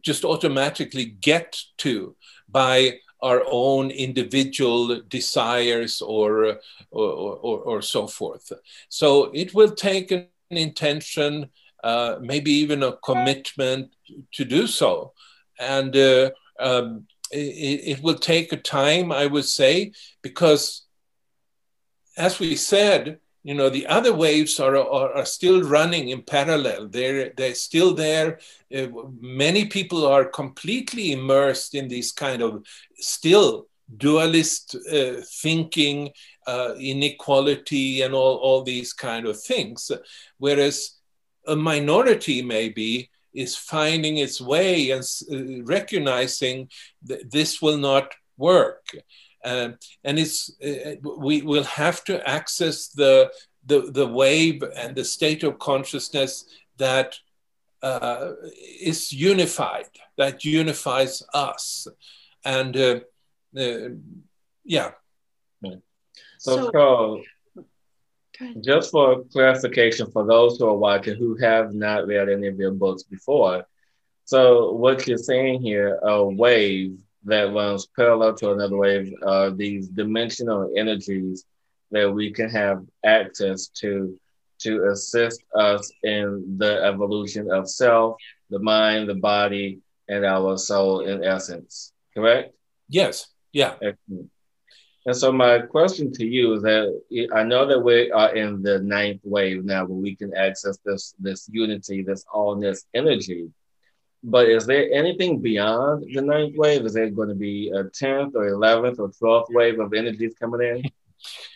[0.03, 2.17] just automatically get to
[2.51, 6.59] by our own individual desires or,
[6.91, 8.51] or, or, or, so forth.
[8.89, 11.51] So it will take an intention,
[11.85, 13.93] uh, maybe even a commitment
[14.33, 15.13] to do so.
[15.59, 20.87] And uh, um, it, it will take a time, I would say, because
[22.17, 26.89] as we said, you know the other waves are, are, are, still running in parallel.
[26.89, 28.39] They're they're still there.
[28.75, 28.89] Uh,
[29.21, 32.65] many people are completely immersed in this kind of
[32.97, 36.11] still dualist uh, thinking
[36.47, 39.91] uh, inequality and all, all these kind of things.
[40.39, 40.97] Whereas
[41.47, 46.69] a minority maybe is finding its way and uh, recognizing
[47.05, 48.85] that this will not work
[49.45, 53.31] and it's uh, we will have to access the,
[53.67, 56.45] the the wave and the state of consciousness
[56.77, 57.17] that
[57.83, 58.33] uh,
[58.81, 61.87] is unified, that unifies us,
[62.45, 63.01] and uh,
[63.57, 63.89] uh
[64.65, 64.93] yeah.
[66.39, 67.23] So, so Carl,
[68.63, 72.73] just for clarification for those who are watching who have not read any of your
[72.73, 73.67] books before,
[74.25, 79.51] so what you're saying here, a wave that runs parallel to another wave are uh,
[79.51, 81.45] these dimensional energies
[81.91, 84.19] that we can have access to
[84.61, 88.17] to assist us in the evolution of self,
[88.51, 89.79] the mind, the body,
[90.09, 91.93] and our soul in essence.
[92.13, 92.55] Correct?
[92.89, 93.29] Yes.
[93.53, 93.75] Yeah.
[93.81, 94.31] Excellent.
[95.07, 97.01] And so my question to you is that
[97.35, 101.15] I know that we are in the ninth wave now, where we can access this
[101.19, 103.49] this unity, this allness energy.
[104.23, 106.85] But is there anything beyond the ninth wave?
[106.85, 110.61] Is there going to be a 10th or 11th or 12th wave of energies coming
[110.61, 110.83] in?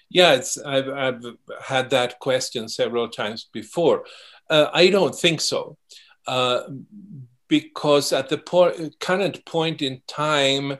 [0.08, 1.24] Yeah, it's, I've, I've
[1.60, 4.04] had that question several times before.
[4.48, 5.76] Uh, I don't think so.
[6.26, 6.62] Uh,
[7.48, 8.38] because at the
[9.00, 10.78] current point in time,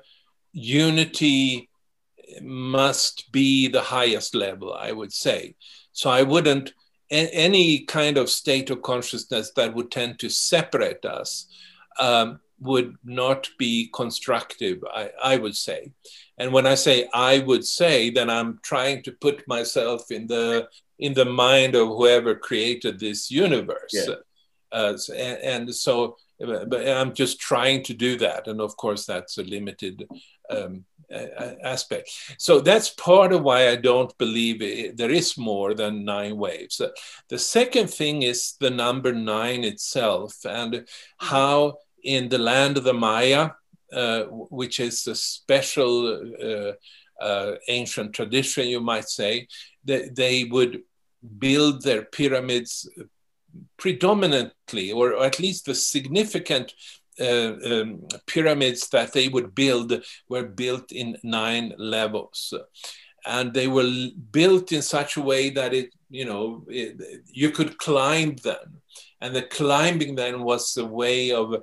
[0.52, 1.68] unity
[2.40, 5.56] must be the highest level, I would say.
[5.92, 6.72] So I wouldn't,
[7.10, 11.46] any kind of state of consciousness that would tend to separate us
[12.00, 15.92] um, would not be constructive, I, I, would say.
[16.38, 20.68] And when I say I would say, then I'm trying to put myself in the
[20.98, 23.92] in the mind of whoever created this universe.
[23.92, 24.14] Yeah.
[24.70, 29.38] Uh, and, and, so, but I'm just trying to do that, and of course, that's
[29.38, 30.08] a limited
[30.50, 30.84] um,
[31.62, 32.10] aspect.
[32.38, 36.80] So that's part of why I don't believe it, there is more than nine waves.
[37.28, 40.86] The second thing is the number nine itself and
[41.18, 43.50] how in the land of the Maya,
[43.92, 45.92] uh, which is a special
[46.42, 46.72] uh,
[47.22, 49.48] uh, ancient tradition, you might say,
[49.84, 50.82] they, they would
[51.38, 52.88] build their pyramids
[53.76, 56.72] predominantly, or at least the significant
[57.20, 59.92] uh, um, pyramids that they would build
[60.28, 62.52] were built in nine levels.
[63.26, 63.90] And they were
[64.32, 68.82] built in such a way that it, you know, it, you could climb them.
[69.20, 71.62] And the climbing then was a way of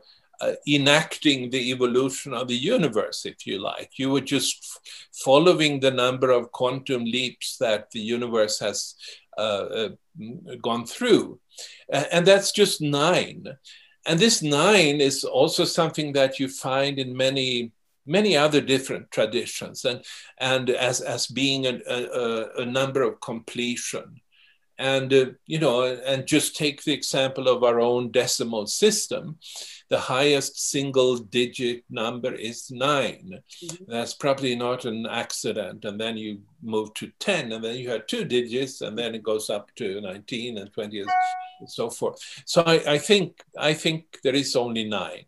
[0.67, 3.91] enacting the evolution of the universe, if you like.
[3.97, 4.79] You were just
[5.23, 8.95] following the number of quantum leaps that the universe has
[9.37, 9.89] uh, uh,
[10.61, 11.39] gone through.
[11.91, 13.45] And that's just nine.
[14.05, 17.71] And this nine is also something that you find in many
[18.07, 20.03] many other different traditions and
[20.39, 24.19] and as as being a, a, a number of completion
[24.79, 29.37] and uh, you know and just take the example of our own decimal system
[29.91, 33.83] the highest single digit number is 9 mm-hmm.
[33.91, 35.83] That's probably not an accident.
[35.83, 39.21] And then you move to 10, and then you have two digits, and then it
[39.21, 42.17] goes up to 19 and 20 and so forth.
[42.45, 45.25] So I, I think I think there is only nine.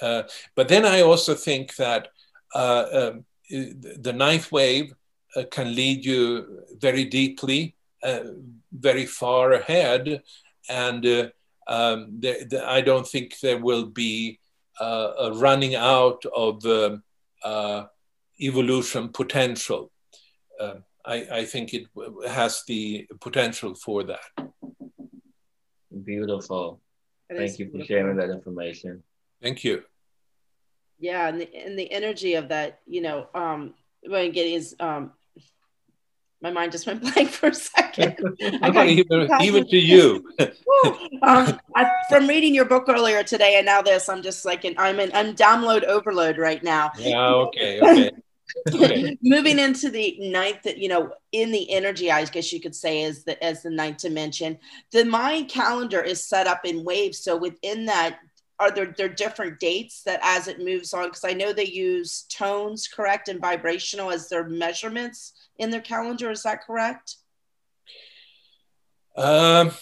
[0.00, 0.22] Uh,
[0.54, 2.08] but then I also think that
[2.54, 4.94] uh, um, the ninth wave
[5.36, 8.20] uh, can lead you very deeply, uh,
[8.72, 10.22] very far ahead,
[10.70, 11.28] and uh,
[11.66, 14.38] um, the, the, I don't think there will be
[14.80, 17.02] uh, a running out of um,
[17.42, 17.84] uh,
[18.40, 19.90] evolution potential.
[20.60, 21.86] Uh, I, I think it
[22.28, 24.20] has the potential for that.
[26.04, 26.80] Beautiful.
[27.30, 29.02] Thank you for sharing that information.
[29.42, 29.82] Thank you.
[30.98, 33.74] Yeah, and the, and the energy of that, you know, um,
[34.06, 35.12] when getting is um,
[36.42, 38.16] my Mayan just went blank for a second.
[38.40, 40.28] even, even to you.
[41.22, 44.74] um, I, from reading your book earlier today and now this, I'm just like, in,
[44.78, 46.92] I'm in I'm download overload right now.
[46.98, 47.28] Yeah.
[47.28, 47.80] Okay.
[47.80, 48.10] Okay.
[48.68, 49.18] okay.
[49.22, 53.24] Moving into the ninth, you know, in the energy, I guess you could say, is
[53.24, 54.58] the as the ninth dimension.
[54.92, 57.18] The mind calendar is set up in waves.
[57.18, 58.18] So within that,
[58.58, 61.08] are there there different dates that as it moves on?
[61.08, 66.30] Because I know they use tones, correct, and vibrational as their measurements in their calendar.
[66.30, 67.16] Is that correct?
[69.16, 69.72] Um,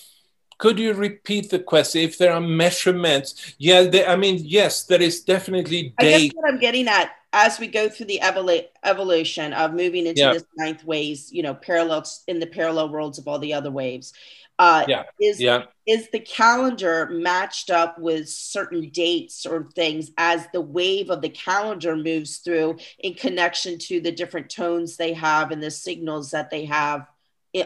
[0.58, 2.02] could you repeat the question?
[2.02, 6.14] If there are measurements, yeah, they, I mean, yes, there is definitely date.
[6.14, 10.06] I guess what I'm getting at as we go through the evolu- evolution of moving
[10.06, 10.32] into yeah.
[10.32, 14.14] this ninth waves, you know, parallels in the parallel worlds of all the other waves.
[14.56, 15.02] Uh, yeah.
[15.20, 15.64] Is yeah.
[15.84, 21.28] is the calendar matched up with certain dates or things as the wave of the
[21.28, 26.50] calendar moves through in connection to the different tones they have and the signals that
[26.50, 27.08] they have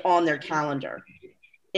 [0.02, 1.04] on their calendar?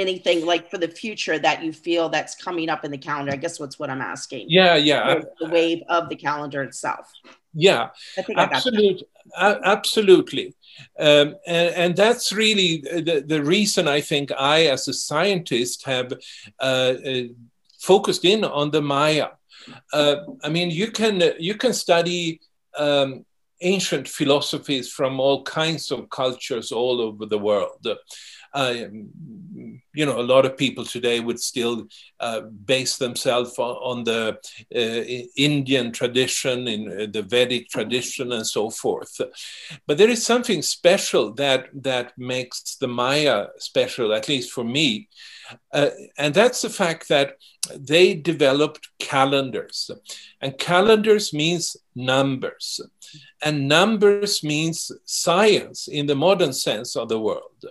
[0.00, 3.32] Anything like for the future that you feel that's coming up in the calendar?
[3.32, 4.46] I guess what's what I'm asking.
[4.48, 5.20] Yeah, yeah.
[5.38, 7.10] The wave of the calendar itself.
[7.52, 7.88] Yeah,
[8.36, 10.54] absolutely, absolutely.
[10.98, 16.12] Um, and, and, that's really the, the reason I think I, as a scientist, have
[16.60, 17.22] uh, uh,
[17.80, 19.30] focused in on the Maya.
[19.92, 22.40] Uh, I mean, you can you can study
[22.78, 23.26] um,
[23.60, 27.86] ancient philosophies from all kinds of cultures all over the world
[28.52, 28.74] uh,
[29.92, 31.86] you know, a lot of people today would still
[32.20, 34.38] uh, base themselves on, on the
[34.74, 39.20] uh, Indian tradition, in uh, the Vedic tradition, and so forth.
[39.86, 45.08] But there is something special that that makes the Maya special, at least for me,
[45.72, 47.34] uh, and that's the fact that
[47.76, 49.90] they developed calendars,
[50.40, 52.80] and calendars means numbers,
[53.42, 57.64] and numbers means science in the modern sense of the world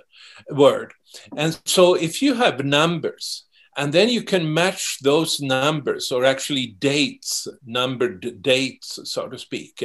[0.49, 0.93] word.
[1.35, 3.45] And so if you have numbers,
[3.77, 9.83] and then you can match those numbers or actually dates, numbered dates, so to speak.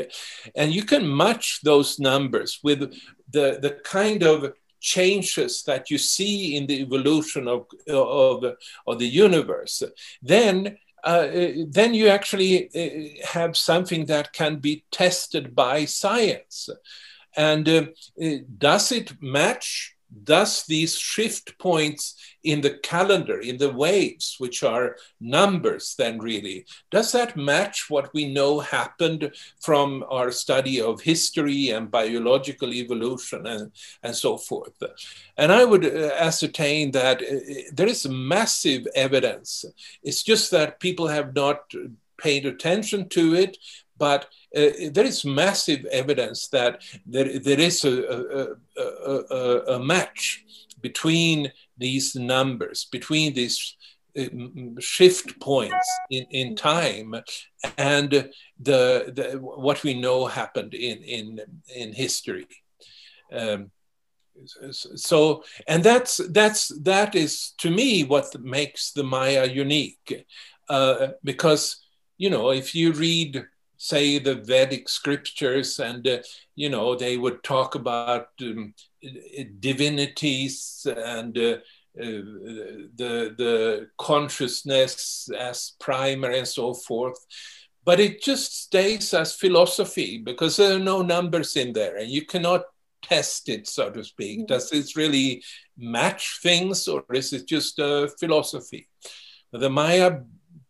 [0.56, 2.80] And you can match those numbers with
[3.30, 8.44] the, the kind of changes that you see in the evolution of, of,
[8.86, 9.82] of the universe.
[10.22, 11.28] Then uh,
[11.68, 16.70] then you actually uh, have something that can be tested by science.
[17.36, 17.86] And uh,
[18.56, 24.96] does it match Thus, these shift points in the calendar, in the waves, which are
[25.20, 31.70] numbers, then really, does that match what we know happened from our study of history
[31.70, 34.74] and biological evolution and, and so forth?
[35.36, 39.64] And I would uh, ascertain that uh, there is massive evidence.
[40.02, 41.72] It's just that people have not
[42.18, 43.56] paid attention to it,
[43.96, 44.26] but
[44.57, 50.44] uh, there is massive evidence that there, there is a, a, a, a match
[50.80, 53.76] between these numbers, between these
[54.16, 54.26] uh,
[54.78, 57.14] shift points in, in time
[57.78, 58.11] and
[58.61, 61.40] the, the what we know happened in in
[61.74, 62.46] in history.
[63.32, 63.70] Um,
[64.70, 70.26] so and that's that's that is to me what makes the maya unique.
[70.68, 71.84] Uh, because
[72.16, 73.44] you know if you read
[73.85, 76.18] say the Vedic scriptures, and uh,
[76.57, 78.74] you know they would talk about um,
[79.61, 81.57] divinities and uh,
[82.01, 82.22] uh,
[83.01, 87.18] the the consciousness as primary and so forth.
[87.85, 92.24] But it just stays as philosophy because there are no numbers in there, and you
[92.24, 92.62] cannot
[93.03, 94.39] test it, so to speak.
[94.39, 94.47] Mm-hmm.
[94.47, 95.43] Does this really
[95.76, 98.89] match things, or is it just a philosophy?
[99.53, 100.20] The Maya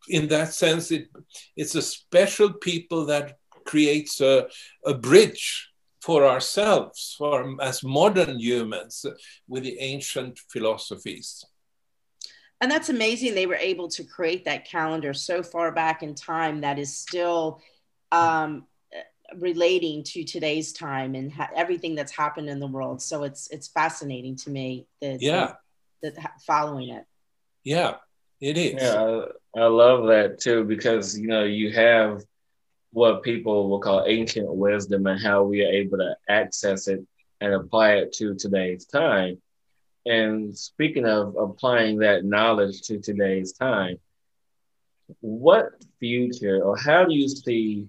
[0.08, 1.08] in that sense, it,
[1.56, 4.46] it's a special people that creates a,
[4.84, 5.70] a bridge
[6.00, 9.06] for ourselves, for as modern humans,
[9.48, 11.44] with the ancient philosophies.
[12.60, 13.34] And that's amazing.
[13.34, 17.60] They were able to create that calendar so far back in time that is still
[18.12, 18.66] um,
[19.38, 23.02] relating to today's time and ha- everything that's happened in the world.
[23.02, 25.54] So it's it's fascinating to me that yeah
[26.02, 27.04] that, that following it.
[27.64, 27.96] Yeah,
[28.44, 28.74] it is.
[28.74, 29.24] Yeah,
[29.56, 32.22] I, I love that too because you know you have
[32.92, 37.00] what people will call ancient wisdom and how we are able to access it
[37.40, 39.40] and apply it to today's time.
[40.06, 43.98] And speaking of applying that knowledge to today's time,
[45.20, 47.88] what future or how do you see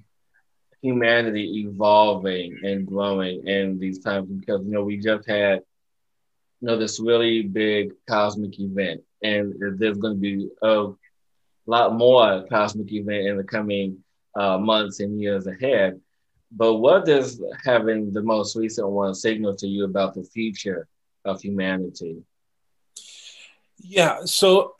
[0.81, 5.59] humanity evolving and growing in these times because you know we just had
[6.61, 10.87] you know this really big cosmic event and there's going to be a
[11.65, 14.03] lot more cosmic event in the coming
[14.35, 15.99] uh, months and years ahead.
[16.51, 20.87] But what does having the most recent one signal to you about the future
[21.23, 22.23] of humanity?
[23.77, 24.75] Yeah so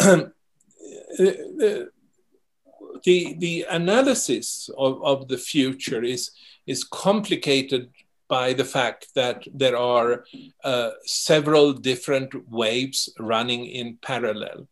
[3.06, 6.32] the the analysis of, of the future is
[6.66, 7.90] is complicated
[8.28, 10.26] by the fact that there are
[10.64, 14.68] uh, several different waves running in parallel.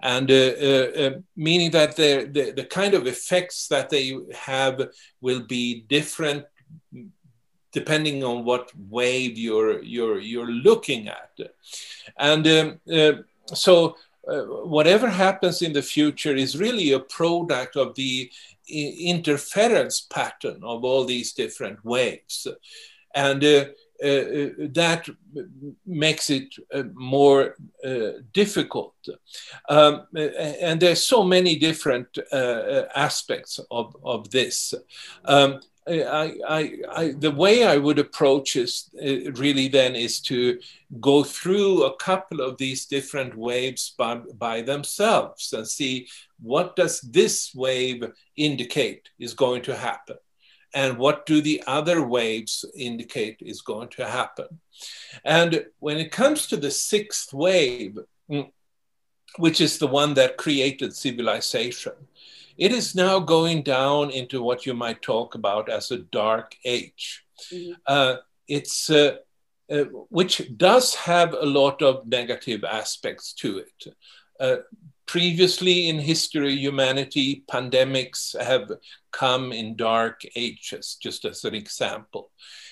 [0.00, 4.88] And uh, uh, uh meaning that the, the, the kind of effects that they have
[5.20, 6.44] will be different
[7.72, 11.32] depending on what wave you're you're you're looking at.
[12.16, 13.24] And um,
[13.54, 13.96] so
[14.28, 14.42] uh,
[14.76, 18.30] whatever happens in the future is really a product of the
[18.68, 22.46] interference pattern of all these different waves.
[23.14, 23.64] And uh,
[24.02, 25.08] uh, uh that
[25.84, 28.94] makes it uh, more uh, difficult.
[29.68, 32.18] Um, and there's so many different
[32.94, 34.74] aspects of, of this.
[35.24, 40.60] Um, I, I, I, the way I would approach is uh, really then is to
[41.00, 46.08] go through a couple of these different waves by, by themselves and see
[46.40, 48.04] what does this wave
[48.36, 50.16] indicate is going to happen
[50.74, 54.60] and what do the other waves indicate is going to happen.
[55.24, 57.98] And when it comes to the sixth wave,
[58.30, 58.50] mm,
[59.38, 61.92] which is the one that created civilization,
[62.58, 67.24] it is now going down into what you might talk about as a dark age.
[67.52, 67.72] Mm-hmm.
[67.86, 68.16] Uh,
[68.48, 69.16] it's uh,
[69.70, 73.94] uh, which does have a lot of negative aspects to it.
[74.40, 74.56] Uh,
[75.06, 78.70] previously in history, humanity, pandemics have
[79.12, 82.30] come in dark ages, just as an example.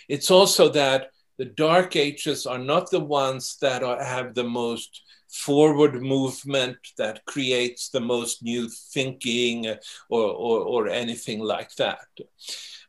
[0.09, 5.03] It's also that the dark ages are not the ones that are, have the most
[5.29, 9.67] forward movement that creates the most new thinking
[10.09, 12.07] or, or, or anything like that.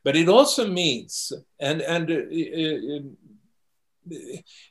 [0.04, 3.00] But it also means, and, and uh, uh,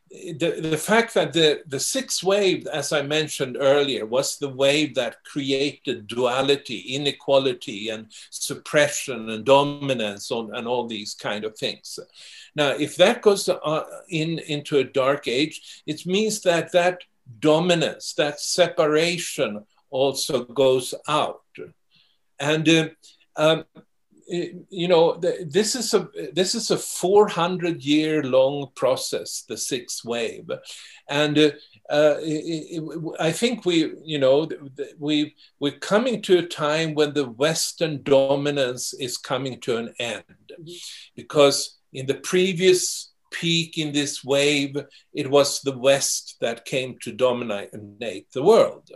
[0.10, 4.96] the, the fact that the, the sixth wave, as I mentioned earlier, was the wave
[4.96, 12.00] that created duality, inequality, and suppression and dominance on, and all these kind of things.
[12.56, 17.04] Now, if that goes uh, in into a dark age, it means that that
[17.40, 21.42] dominance, that separation also goes out.
[22.40, 22.88] And uh,
[23.36, 23.66] um,
[24.28, 30.50] you know this is a this is a 400 year long process the sixth wave
[31.10, 31.52] and uh,
[31.90, 34.50] uh, it, it, i think we you know
[35.00, 40.24] we we're coming to a time when the western dominance is coming to an end
[40.52, 40.72] mm-hmm.
[41.16, 44.76] because in the previous peak in this wave,
[45.14, 48.90] it was the West that came to dominate the world.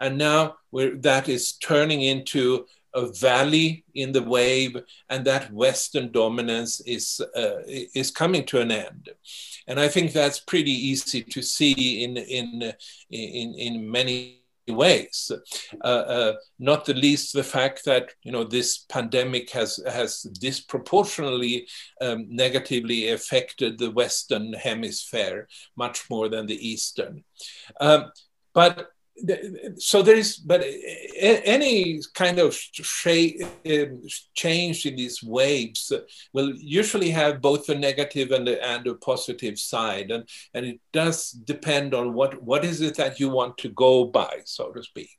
[0.00, 4.76] And now that is turning into a valley in the wave,
[5.10, 9.10] and that Western dominance is, uh, is coming to an end.
[9.66, 12.72] And I think that's pretty easy to see in, in,
[13.10, 15.30] in, in many ways.
[15.84, 21.66] Uh, uh, not the least the fact that you know this pandemic has has disproportionately
[22.00, 27.24] um, negatively affected the Western hemisphere much more than the Eastern.
[27.80, 28.12] Um,
[28.54, 28.88] but
[29.78, 30.64] so there is, but
[31.16, 32.58] any kind of
[33.66, 34.02] um,
[34.34, 35.92] change in these waves
[36.32, 40.80] will usually have both a negative and a, and a positive side, and and it
[40.92, 44.82] does depend on what what is it that you want to go by, so to
[44.82, 45.18] speak.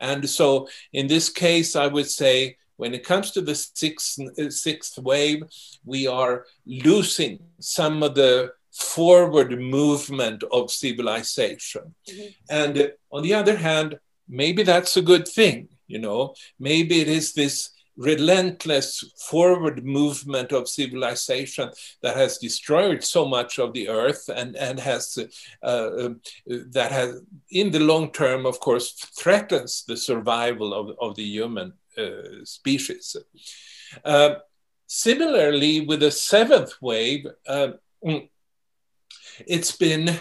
[0.00, 4.18] And so in this case, I would say when it comes to the sixth
[4.50, 5.42] sixth wave,
[5.84, 11.94] we are losing some of the forward movement of civilization.
[12.08, 12.26] Mm-hmm.
[12.50, 13.98] And uh, on the other hand,
[14.28, 20.68] maybe that's a good thing, you know, maybe it is this relentless forward movement of
[20.68, 21.70] civilization
[22.02, 25.16] that has destroyed so much of the earth and, and has
[25.62, 27.20] uh, um, that has
[27.50, 33.16] in the long term of course threatens the survival of, of the human uh, species
[34.04, 34.34] uh,
[34.88, 37.68] similarly with the seventh wave uh,
[38.04, 38.28] mm,
[39.46, 40.18] it's been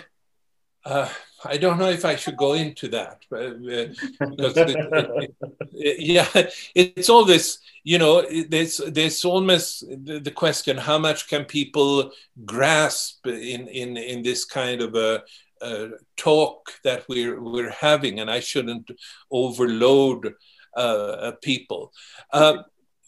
[0.85, 1.09] uh,
[1.45, 5.35] I don't know if I should go into that, but, uh, it,
[5.73, 6.27] it, yeah,
[6.75, 7.59] it's all this.
[7.83, 12.11] You know, there's there's almost the question: how much can people
[12.45, 15.23] grasp in in in this kind of a,
[15.61, 18.19] a talk that we're we're having?
[18.19, 18.91] And I shouldn't
[19.31, 20.35] overload
[20.75, 21.91] uh, people.
[22.31, 22.63] Uh,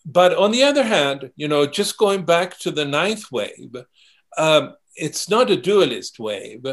[0.06, 3.76] but on the other hand, you know, just going back to the ninth wave,
[4.38, 6.66] um, it's not a dualist wave.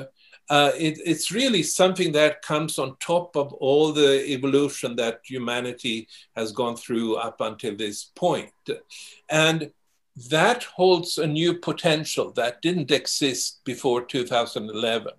[0.51, 6.09] Uh, it, it's really something that comes on top of all the evolution that humanity
[6.37, 8.53] has gone through up until this point.
[9.31, 9.73] And
[10.29, 15.13] that holds a new potential that didn't exist before 2011.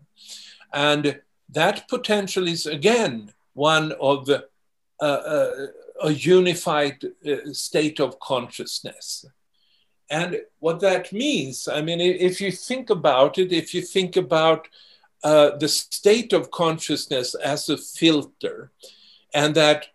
[0.74, 4.41] And that potential is again one of uh,
[5.01, 5.68] uh,
[6.04, 9.26] a unified uh, state of consciousness.
[10.14, 14.68] And what that means, I mean, if you think about it, if you think about
[15.24, 18.70] uh, the state of consciousness as a filter,
[19.34, 19.88] and that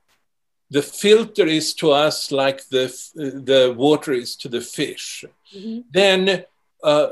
[0.71, 5.25] the filter is to us like the, the water is to the fish,
[5.57, 5.83] mm-hmm.
[5.93, 6.45] then
[6.83, 7.09] uh,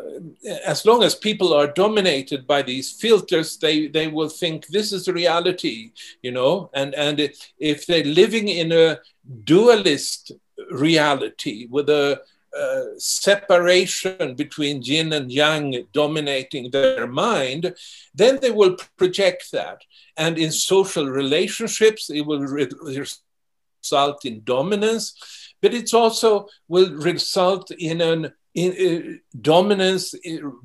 [0.67, 5.07] as long as people are dominated by these filters, they, they will think this is
[5.07, 5.93] reality,
[6.23, 7.21] you know, and, and
[7.61, 8.99] if they're living in a
[9.45, 10.33] dualist
[10.73, 12.21] reality with a
[12.59, 17.75] uh, separation between yin and yang dominating their mind,
[18.15, 19.83] then they will project that.
[20.17, 25.15] And in social relationships, it will re- result in dominance,
[25.61, 30.15] but it also will result in an in, uh, dominance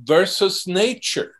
[0.01, 1.35] versus nature,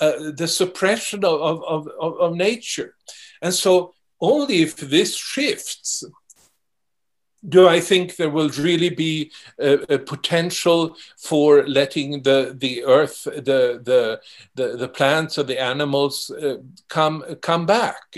[0.00, 2.94] uh, the suppression of, of, of, of nature.
[3.42, 6.04] And so only if this shifts
[7.48, 13.24] do I think there will really be a, a, potential for letting the the earth,
[13.24, 14.20] the the
[14.54, 18.16] the, the plants or the animals uh, come come back?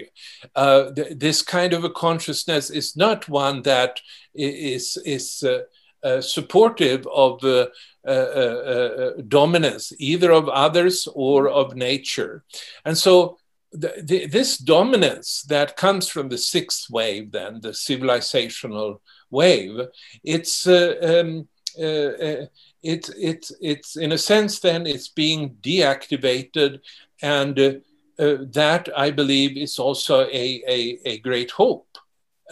[0.56, 4.00] Uh, th- this kind of a consciousness is not one that
[4.34, 5.60] is is uh,
[6.02, 7.70] uh supportive of the
[8.04, 12.42] uh, uh, dominance, either of others or of nature,
[12.84, 13.38] and so
[13.72, 19.00] the, this dominance that comes from the sixth wave, then the civilizational
[19.30, 19.80] wave,
[20.22, 21.48] it's uh, um,
[21.78, 22.46] uh, uh,
[22.82, 26.80] it, it, it's in a sense then it's being deactivated,
[27.22, 27.72] and uh,
[28.18, 31.98] uh, that I believe is also a, a, a great hope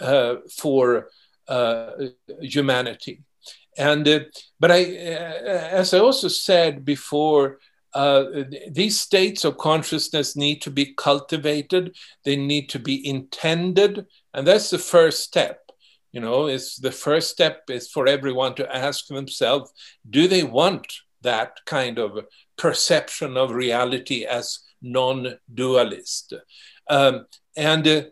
[0.00, 1.08] uh, for
[2.40, 3.22] humanity.
[3.76, 4.26] And
[4.60, 7.58] but I, as I also said before,
[7.94, 8.24] uh,
[8.70, 14.70] these states of consciousness need to be cultivated, they need to be intended, and that's
[14.70, 15.60] the first step.
[16.12, 19.72] You know, it's the first step is for everyone to ask themselves
[20.08, 22.24] do they want that kind of
[22.56, 26.34] perception of reality as non dualist?
[26.88, 27.26] Um,
[27.56, 28.02] and uh,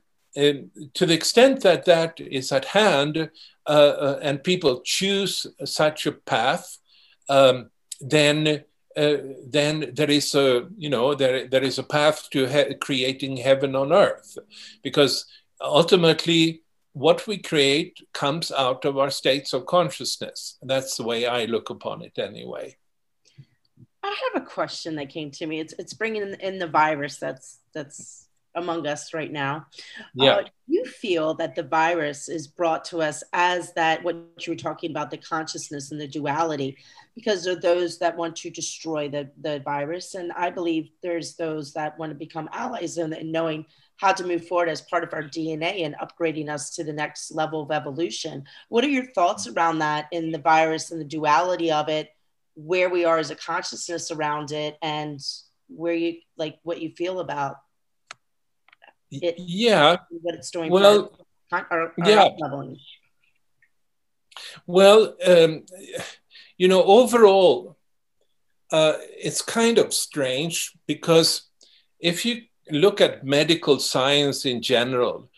[0.95, 3.31] to the extent that that is at hand
[3.67, 6.79] uh, uh, and people choose such a path,
[7.29, 7.71] um,
[8.01, 8.65] then
[8.99, 13.37] Uh, then there is a you know there there is a path to he- creating
[13.37, 14.37] heaven on earth.
[14.83, 15.27] Because
[15.61, 20.59] ultimately what we create comes out of our states of consciousness.
[20.63, 22.77] That's the way i look upon it anyway.
[24.03, 25.61] I have a question that came to me.
[25.61, 28.28] It's it's bringing in, in the virus that's that's
[28.59, 29.67] among us right now.
[30.15, 30.33] Yeah.
[30.33, 34.57] Uh, you feel that the virus is brought to us as that, what you were
[34.57, 36.77] talking about, the consciousness and the duality,
[37.15, 40.15] because of those that want to destroy the, the virus.
[40.15, 43.65] And I believe there's those that want to become allies and knowing
[43.97, 47.33] how to move forward as part of our DNA and upgrading us to the next
[47.33, 48.45] level of evolution.
[48.69, 52.11] What are your thoughts around that in the virus and the duality of it,
[52.55, 55.21] where we are as a consciousness around it, and
[55.69, 57.57] where you like what you feel about
[59.11, 61.13] it, yeah what it's doing well
[61.53, 62.77] our, our yeah leveling.
[64.67, 65.65] well um,
[66.57, 67.77] you know overall
[68.71, 71.49] uh, it's kind of strange because
[71.99, 75.31] if you look at medical science in general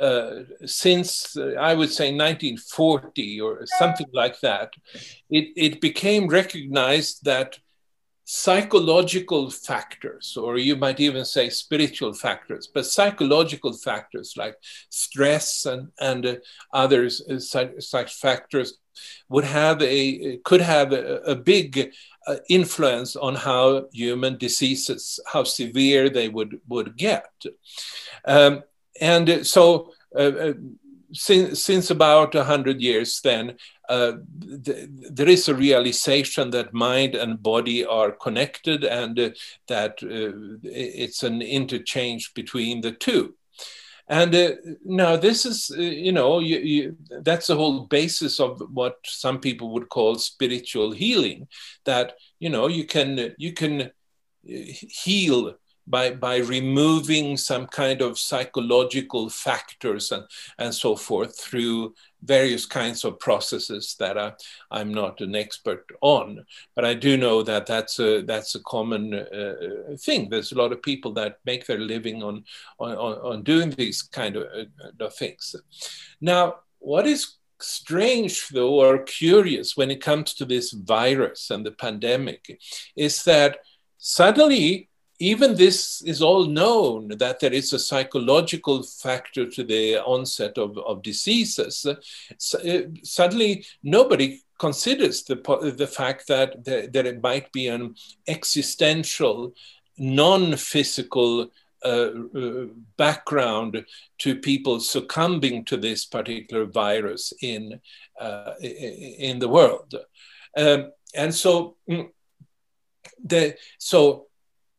[0.00, 4.72] uh, since uh, I would say 1940 or something like that,
[5.30, 7.58] it, it became recognized that
[8.24, 14.56] psychological factors, or you might even say spiritual factors, but psychological factors like
[14.88, 16.34] stress and, and uh,
[16.72, 18.78] others, uh, such, such, factors
[19.28, 21.92] would have a, could have a, a big
[22.26, 27.30] uh, influence on how human diseases, how severe they would, would get.
[28.24, 28.62] Um,
[29.00, 30.52] and so uh, uh
[31.14, 33.56] since, since about 100 years then,
[33.88, 34.12] uh,
[34.64, 39.30] th- there is a realization that mind and body are connected and uh,
[39.68, 43.34] that uh, it's an interchange between the two.
[44.06, 44.52] And uh,
[44.84, 49.40] now this is, uh, you know, you, you, that's the whole basis of what some
[49.40, 51.48] people would call spiritual healing.
[51.86, 53.88] That you know you can you can uh,
[54.44, 55.54] heal
[55.86, 60.24] by, by removing some kind of psychological factors and,
[60.58, 64.32] and so forth through various kinds of processes that I,
[64.70, 66.44] I'm not an expert on.
[66.74, 70.30] But I do know that that's a, that's a common uh, thing.
[70.30, 72.44] There's a lot of people that make their living on,
[72.78, 75.54] on, on doing these kind of, uh, of things.
[76.20, 81.70] Now, what is strange though or curious when it comes to this virus and the
[81.70, 82.60] pandemic
[82.96, 83.58] is that
[83.98, 84.88] suddenly
[85.18, 90.76] even this is all known that there is a psychological factor to the onset of,
[90.78, 91.86] of diseases.
[91.86, 95.36] Uh, suddenly, nobody considers the,
[95.76, 97.94] the fact that there, that it might be an
[98.26, 99.54] existential,
[99.98, 101.48] non physical
[101.84, 103.84] uh, uh, background
[104.18, 107.78] to people succumbing to this particular virus in,
[108.18, 109.94] uh, in the world.
[110.56, 112.08] Um, and so, mm,
[113.22, 114.28] the, so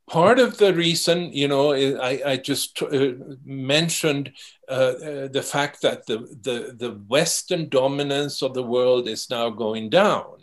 [0.08, 4.34] part of the reason, you know, I, I just uh, mentioned
[4.70, 9.50] uh, uh, the fact that the, the, the Western dominance of the world is now
[9.50, 10.38] going down.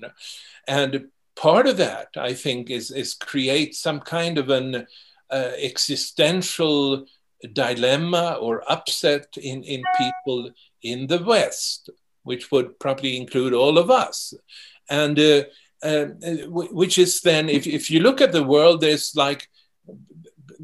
[0.66, 4.86] And part of that, I think, is, is create some kind of an
[5.30, 7.06] uh, existential
[7.52, 10.50] dilemma or upset in, in people
[10.82, 11.90] in the West,
[12.24, 14.34] which would probably include all of us.
[14.90, 15.44] And uh,
[15.82, 16.06] uh,
[16.48, 19.48] which is then, if, if you look at the world, there's like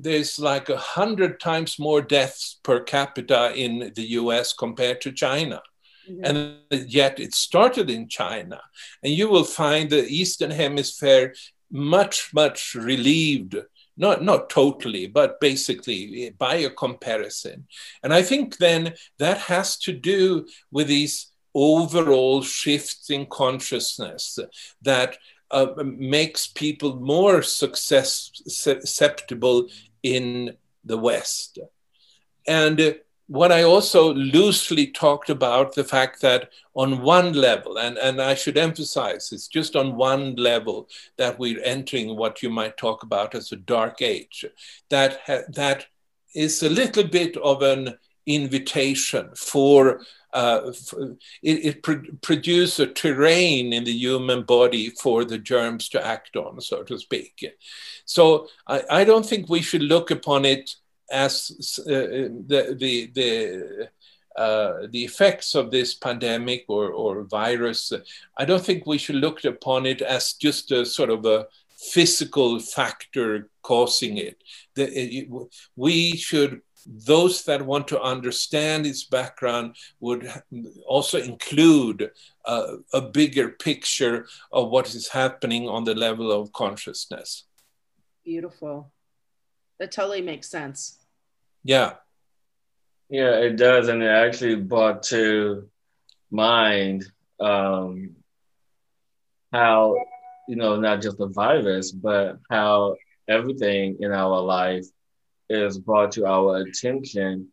[0.00, 5.60] there's like a hundred times more deaths per capita in the US compared to China.
[6.08, 6.24] Mm-hmm.
[6.24, 8.60] And yet it started in China.
[9.02, 11.34] And you will find the Eastern Hemisphere
[11.70, 13.56] much, much relieved,
[13.96, 17.66] not, not totally, but basically by a comparison.
[18.02, 24.38] And I think then that has to do with these overall shifts in consciousness
[24.82, 25.18] that
[25.50, 29.66] uh, makes people more success susceptible
[30.16, 31.58] in the West.
[32.46, 32.98] And
[33.28, 38.34] what I also loosely talked about the fact that on one level, and, and I
[38.34, 40.88] should emphasize it's just on one level
[41.18, 44.46] that we're entering what you might talk about as a dark age,
[44.88, 45.20] that,
[45.54, 45.86] that
[46.34, 50.00] is a little bit of an invitation for
[50.32, 50.72] uh,
[51.42, 56.36] it, it pro- produces a terrain in the human body for the germs to act
[56.36, 57.44] on, so to speak.
[58.04, 60.74] So I, I don't think we should look upon it
[61.10, 63.88] as uh, the the the,
[64.36, 67.92] uh, the effects of this pandemic or, or virus.
[68.36, 71.46] I don't think we should look upon it as just a sort of a
[71.78, 74.42] physical factor causing it.
[74.74, 75.28] The, it
[75.76, 80.30] we should those that want to understand its background would
[80.86, 82.10] also include
[82.44, 87.44] uh, a bigger picture of what is happening on the level of consciousness.
[88.24, 88.92] Beautiful.
[89.78, 90.98] That totally makes sense.
[91.64, 91.94] Yeah.
[93.08, 93.88] Yeah, it does.
[93.88, 95.68] And it actually brought to
[96.30, 97.06] mind
[97.40, 98.16] um,
[99.52, 99.96] how,
[100.48, 102.96] you know, not just the virus, but how
[103.28, 104.86] everything in our life
[105.48, 107.48] is brought to our attention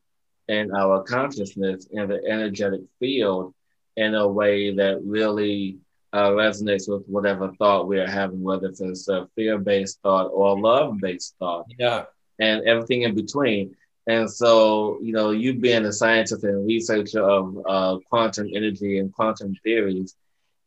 [0.48, 3.54] and our consciousness in the energetic field
[3.96, 5.78] in a way that really
[6.14, 10.50] uh, resonates with whatever thought we are having, whether it's a fear based thought or
[10.50, 11.66] a love based thought.
[11.78, 12.06] Yeah.
[12.40, 13.76] And everything in between.
[14.08, 19.12] And so, you know, you being a scientist and researcher of uh, quantum energy and
[19.12, 20.16] quantum theories,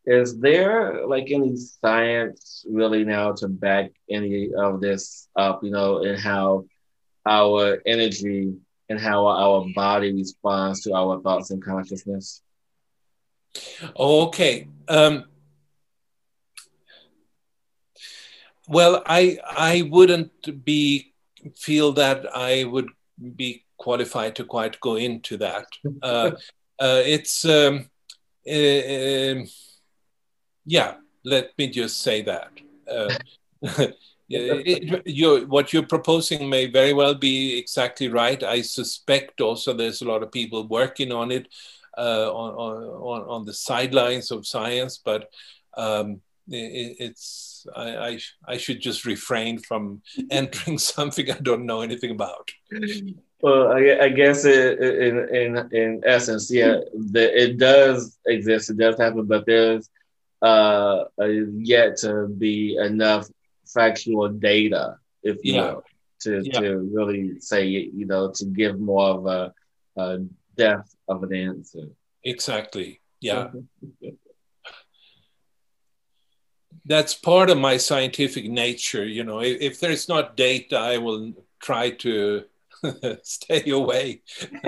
[0.05, 6.03] is there like any science really now to back any of this up, you know,
[6.03, 6.65] and how
[7.29, 8.55] our energy
[8.89, 12.43] and how our body responds to our thoughts and consciousness?
[13.97, 14.69] Okay.
[14.89, 15.25] Um,
[18.67, 21.13] well, I I wouldn't be
[21.57, 22.89] feel that I would
[23.37, 25.67] be qualified to quite go into that.
[26.03, 26.31] Uh,
[26.81, 27.91] uh, it's um,
[28.49, 29.43] uh,
[30.65, 30.95] yeah.
[31.25, 32.53] Let me just say that.
[34.31, 38.43] It, you're, what you're proposing may very well be exactly right.
[38.43, 41.49] I suspect also there's a lot of people working on it
[41.97, 45.31] uh, on, on, on the sidelines of science, but
[45.77, 51.81] um, it, it's I, I, I, should just refrain from entering something I don't know
[51.81, 52.51] anything about.
[53.41, 58.71] Well, I, I guess it, in in in essence, yeah, the, it does exist.
[58.71, 59.89] It does happen, but there's
[60.43, 63.29] uh, yet to be enough
[63.73, 65.73] factual data, if you yeah.
[65.73, 65.85] will,
[66.23, 66.61] to, yeah.
[66.61, 69.53] to really say, you know, to give more of a,
[69.97, 70.19] a
[70.57, 71.89] depth of an answer.
[72.25, 73.01] Exactly.
[73.21, 73.49] Yeah.
[76.85, 79.05] That's part of my scientific nature.
[79.05, 82.45] You know, if, if there's not data, I will try to
[83.23, 84.23] stay away.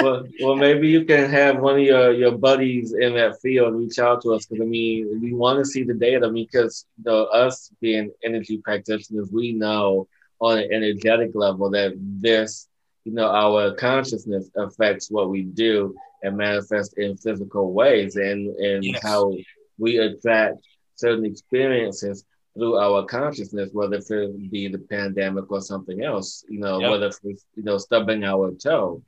[0.00, 3.98] well, well, maybe you can have one of your, your buddies in that field reach
[3.98, 6.86] out to us because I mean, we want to see the data I mean, because
[6.98, 10.08] you know, us being energy practitioners, we know
[10.40, 12.68] on an energetic level that this,
[13.04, 18.84] you know, our consciousness affects what we do and manifest in physical ways and, and
[18.84, 19.02] yes.
[19.02, 19.32] how
[19.78, 20.56] we attract
[20.94, 22.24] certain experiences
[22.54, 26.90] through our consciousness, whether it be the pandemic or something else, you know, yep.
[26.90, 29.02] whether it's, you know, stubbing our toe.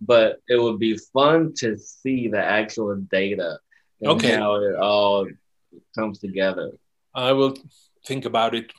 [0.00, 3.58] But it would be fun to see the actual data
[4.00, 4.36] and okay.
[4.36, 5.26] how it all
[5.94, 6.72] comes together.
[7.14, 7.56] I will
[8.06, 8.72] think about it.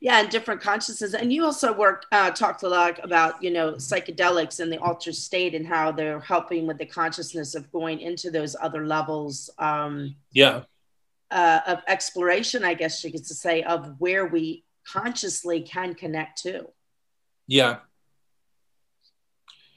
[0.00, 3.74] yeah and different consciousness and you also work uh, talked a lot about you know
[3.74, 8.30] psychedelics and the altered state and how they're helping with the consciousness of going into
[8.30, 10.62] those other levels um, yeah
[11.30, 16.66] uh, of exploration i guess you could say of where we consciously can connect to
[17.46, 17.78] yeah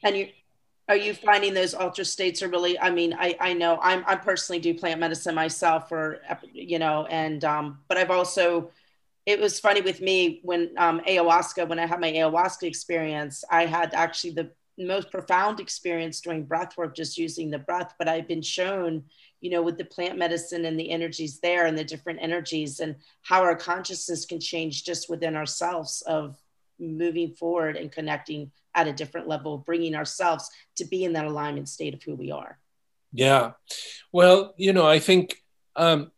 [0.03, 0.27] and you
[0.89, 4.15] are you finding those altered states are really i mean i i know i'm i
[4.15, 6.19] personally do plant medicine myself for
[6.51, 8.71] you know and um but i've also
[9.25, 13.65] it was funny with me when um, ayahuasca, when I had my ayahuasca experience, I
[13.65, 17.93] had actually the most profound experience doing breath work, just using the breath.
[17.97, 19.03] But I've been shown,
[19.43, 22.95] you know, with the plant medicine and the energies there and the different energies and
[23.23, 26.37] how our consciousness can change just within ourselves of
[26.79, 31.67] moving forward and connecting at a different level, bringing ourselves to be in that alignment
[31.67, 32.57] state of who we are.
[33.11, 33.51] Yeah.
[34.13, 35.35] Well, you know, I think
[35.75, 36.12] um,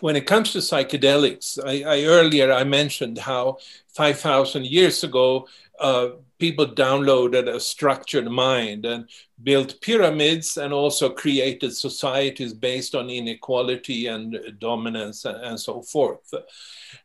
[0.00, 5.46] when it comes to psychedelics, I, I earlier I mentioned how 5,000 years ago,
[5.80, 9.08] uh, people downloaded a structured mind and
[9.42, 16.32] built pyramids and also created societies based on inequality and dominance and, so forth.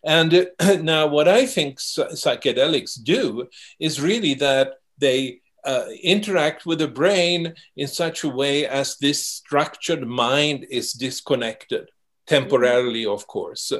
[0.03, 0.49] And
[0.81, 3.47] now, what I think psychedelics do
[3.79, 9.25] is really that they uh, interact with the brain in such a way as this
[9.25, 11.89] structured mind is disconnected
[12.29, 13.73] temporarily, of course.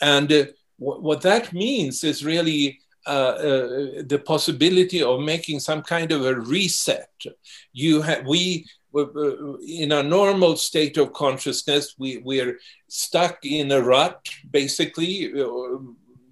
[0.00, 0.44] And uh,
[0.78, 3.68] what that means is really uh, uh,
[4.06, 7.10] the possibility of making some kind of a reset.
[7.72, 14.28] You have we in a normal state of consciousness, we we're stuck in a rut,
[14.50, 15.32] basically.
[15.32, 15.78] Uh,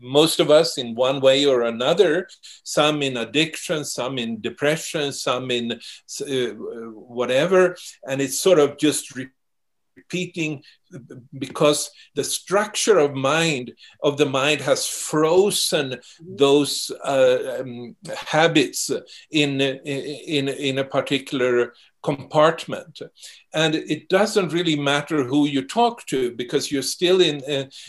[0.03, 2.27] most of us in one way or another,
[2.65, 6.51] some in addiction, some in depression, some in uh,
[7.19, 7.77] whatever,
[8.09, 9.13] and it's sort of just
[10.01, 10.63] repeating
[11.39, 13.73] because the structure of mind
[14.03, 17.97] of the mind has frozen those uh, um,
[18.33, 18.91] habits
[19.31, 21.73] in, in in a particular
[22.03, 22.95] compartment.
[23.53, 27.39] And it doesn't really matter who you talk to because you're still in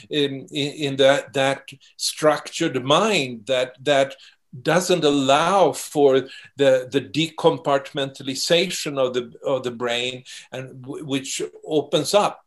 [0.10, 1.62] in in that that
[1.98, 4.16] structured mind that that
[4.62, 6.22] doesn't allow for
[6.58, 12.44] the, the decompartmentalization of the, of the brain and w- which opens up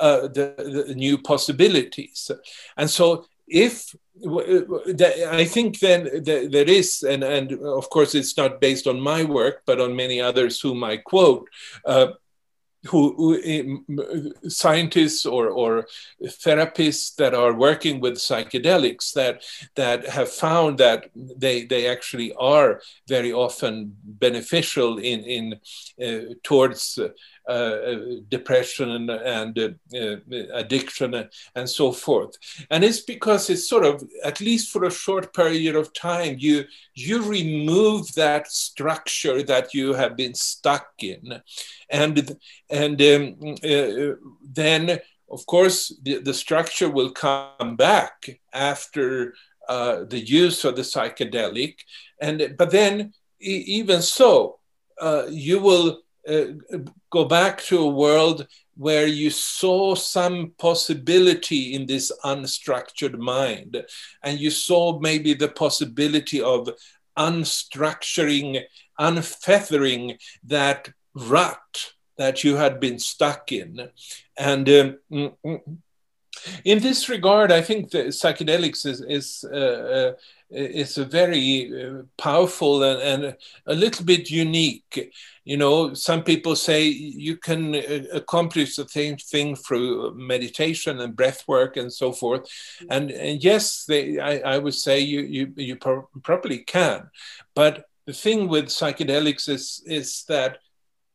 [0.00, 2.30] uh, the, the, new possibilities.
[2.76, 3.94] And so if
[4.24, 9.62] I think then there is, and, and of course it's not based on my work,
[9.66, 11.48] but on many others whom I quote,
[11.84, 12.08] uh,
[12.88, 15.86] who, who, scientists or, or
[16.22, 19.42] therapists that are working with psychedelics that
[19.74, 25.60] that have found that they they actually are very often beneficial in in
[26.04, 26.98] uh, towards
[28.28, 30.16] depression and, and uh,
[30.54, 32.36] addiction and so forth.
[32.70, 36.64] And it's because it's sort of, at least for a short period of time, you,
[36.94, 41.40] you remove that structure that you have been stuck in.
[41.88, 42.36] And,
[42.68, 44.98] and um, uh, then,
[45.30, 49.34] of course, the, the structure will come back after
[49.68, 51.74] uh, the use of the psychedelic.
[52.20, 54.58] And, but then, even so,
[55.00, 56.78] uh, you will uh,
[57.10, 58.46] go back to a world
[58.76, 63.82] where you saw some possibility in this unstructured mind
[64.22, 66.68] and you saw maybe the possibility of
[67.18, 68.62] unstructuring
[68.98, 73.90] unfeathering that rut that you had been stuck in.
[74.38, 75.78] And um, mm, mm,
[76.64, 80.12] in this regard, I think the psychedelics is is uh, uh,
[80.50, 83.36] is a very uh, powerful and, and,
[83.66, 85.12] a little bit unique.
[85.44, 91.16] You know, some people say you can uh, accomplish the same thing through meditation and
[91.16, 92.48] breath work and so forth.
[92.90, 97.10] And, and yes, they, I, I would say you you you pro- probably can,
[97.54, 100.58] but the thing with psychedelics is is that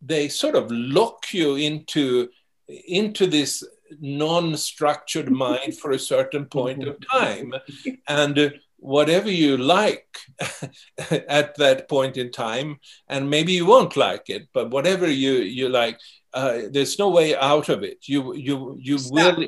[0.01, 2.29] they sort of lock you into
[2.67, 3.63] into this
[3.99, 7.53] non-structured mind for a certain point of time.
[8.07, 10.17] And uh, whatever you like
[11.27, 15.69] at that point in time and maybe you won't like it but whatever you you
[15.69, 15.99] like
[16.33, 18.07] uh, there's no way out of it.
[18.07, 19.37] You you you Stop.
[19.37, 19.47] will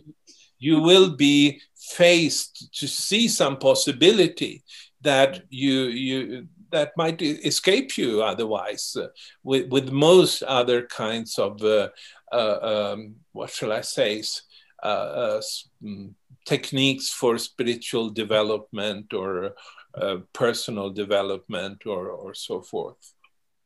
[0.60, 4.64] you will be faced to see some possibility
[5.02, 9.08] that you you that might escape you otherwise uh,
[9.44, 11.90] with, with most other kinds of uh,
[12.38, 14.24] um, what shall I say
[14.84, 15.42] uh, uh,
[15.82, 16.14] mm,
[16.46, 19.56] techniques for spiritual development or
[19.96, 23.14] uh, personal development or, or so forth.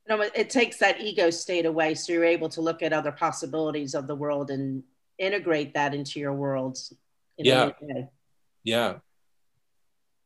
[0.07, 3.95] No, it takes that ego state away, so you're able to look at other possibilities
[3.95, 4.83] of the world and
[5.17, 6.93] integrate that into your worlds.
[7.37, 7.71] yeah.
[8.63, 8.93] Yeah.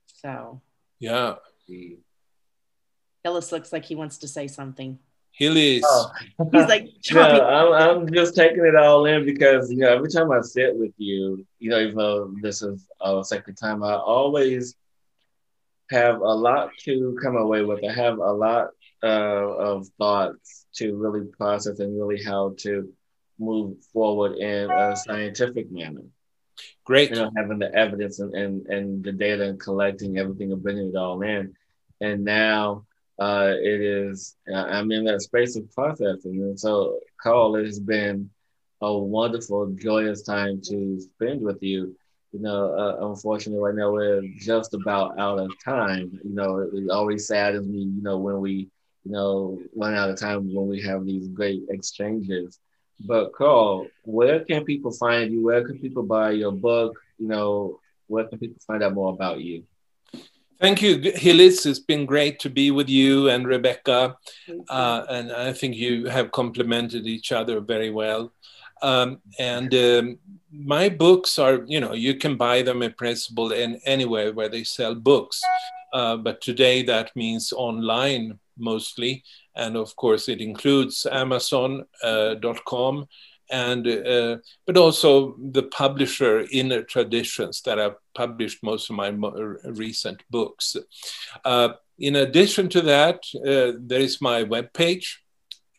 [0.07, 0.61] So.
[0.99, 1.35] Yeah.
[3.23, 4.99] Ellis looks like he wants to say something.
[5.31, 5.83] Hillis.
[5.85, 6.11] Oh.
[6.51, 10.31] He's like, no, I'm, I'm just taking it all in because, you know, every time
[10.31, 14.75] I sit with you, you know, even though this is a second time, I always
[15.89, 17.83] have a lot to come away with.
[17.83, 18.69] I have a lot
[19.03, 22.91] uh, of thoughts to really process and really how to
[23.39, 26.03] move forward in a scientific manner.
[26.85, 27.09] Great.
[27.09, 30.89] You know, having the evidence and, and, and the data and collecting everything and bringing
[30.89, 31.55] it all in.
[31.99, 32.85] And now
[33.19, 36.41] uh, it is, I'm in that space of processing.
[36.41, 38.29] And so, Carl, it has been
[38.81, 41.95] a wonderful, joyous time to spend with you.
[42.31, 46.19] You know, uh, unfortunately, right now we're just about out of time.
[46.23, 48.69] You know, it, it always saddens me, you know, when we,
[49.03, 52.57] you know, run out of time when we have these great exchanges.
[53.05, 55.43] But Carl, where can people find you?
[55.43, 56.97] Where can people buy your book?
[57.17, 59.63] You know, where can people find out more about you?
[60.61, 61.65] Thank you, Hillis.
[61.65, 64.15] It's been great to be with you and Rebecca.
[64.69, 68.31] Uh, and I think you have complemented each other very well.
[68.83, 70.19] Um, and um,
[70.51, 74.63] my books are, you know, you can buy them in principle in anywhere where they
[74.63, 75.41] sell books.
[75.93, 79.23] Uh, but today that means online mostly.
[79.55, 81.87] And of course, it includes Amazon.com.
[82.03, 83.05] Uh,
[83.51, 90.23] and uh, but also the publisher Inner Traditions that have published most of my recent
[90.29, 90.77] books.
[91.45, 95.17] Uh, in addition to that, uh, there is my webpage,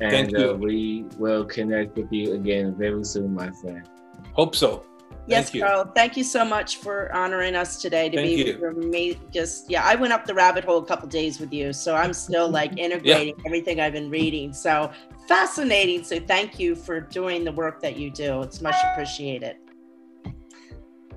[0.00, 0.50] And Thank you.
[0.50, 3.88] Uh, we will connect with you again very soon, my friend.
[4.32, 4.84] Hope so.
[5.26, 5.90] Yes, Thank Carl.
[5.94, 8.58] Thank you so much for honoring us today to Thank be you.
[8.58, 9.18] for me.
[9.32, 12.12] Just yeah, I went up the rabbit hole a couple days with you, so I'm
[12.12, 13.44] still like integrating yeah.
[13.46, 14.52] everything I've been reading.
[14.52, 14.90] So
[15.28, 16.04] fascinating.
[16.04, 18.42] So thank you for doing the work that you do.
[18.42, 19.56] It's much appreciated.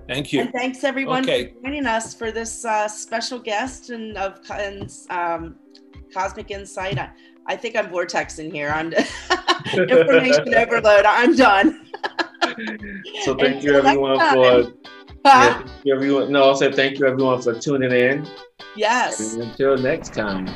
[0.08, 0.41] Thank you.
[0.41, 1.53] And thanks everyone okay.
[1.53, 5.55] for joining us for this uh, special guest and of and, um,
[6.14, 6.97] Cosmic Insight.
[6.97, 7.10] I,
[7.45, 8.70] I, think I'm vortexing here.
[8.70, 8.93] I'm
[9.74, 11.05] information overload.
[11.05, 11.88] I'm done.
[13.24, 14.74] so thank you everyone for.
[15.26, 16.32] Yeah, everyone.
[16.32, 18.26] No, I said thank you everyone for tuning in.
[18.78, 19.34] Yes.
[19.34, 20.47] And until next time.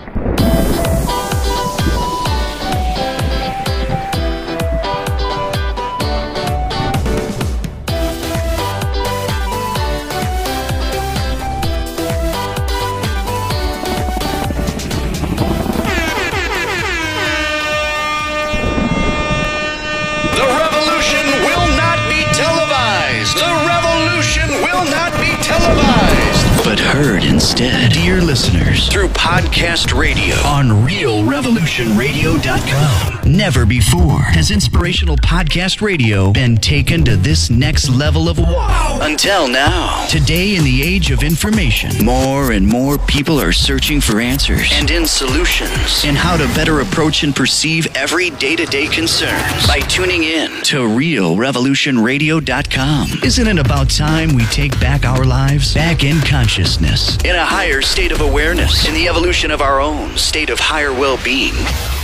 [27.03, 27.91] Heard instead.
[27.91, 33.10] Dear listeners, through podcast radio on realrevolutionradio.com.
[33.25, 38.99] Never before has inspirational podcast radio been taken to this next level of wow.
[39.01, 44.19] Until now, today in the age of information, more and more people are searching for
[44.19, 49.79] answers and in solutions in how to better approach and perceive every day-to-day concerns by
[49.79, 53.09] tuning in to realrevolutionradio.com.
[53.23, 56.51] Isn't it about time we take back our lives back in consciousness?
[56.51, 60.59] consciousness, in a higher state of awareness, in the evolution of our own state of
[60.59, 61.53] higher well being.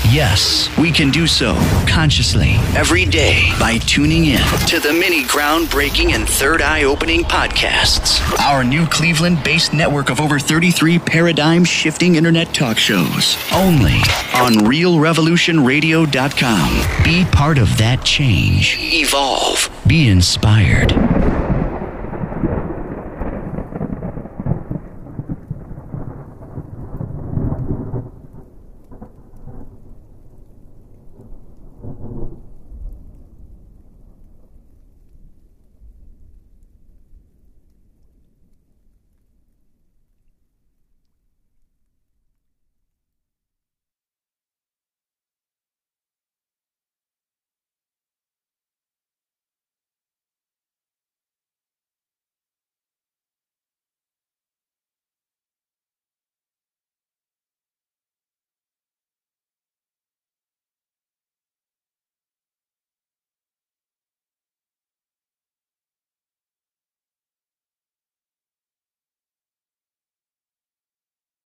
[0.09, 1.53] Yes, we can do so
[1.85, 8.21] consciously every day by tuning in to the many groundbreaking and third eye opening podcasts.
[8.39, 13.35] Our new Cleveland based network of over 33 paradigm shifting internet talk shows.
[13.53, 13.95] Only
[14.33, 17.03] on RealRevolutionRadio.com.
[17.03, 18.77] Be part of that change.
[18.79, 19.69] Evolve.
[19.85, 20.93] Be inspired.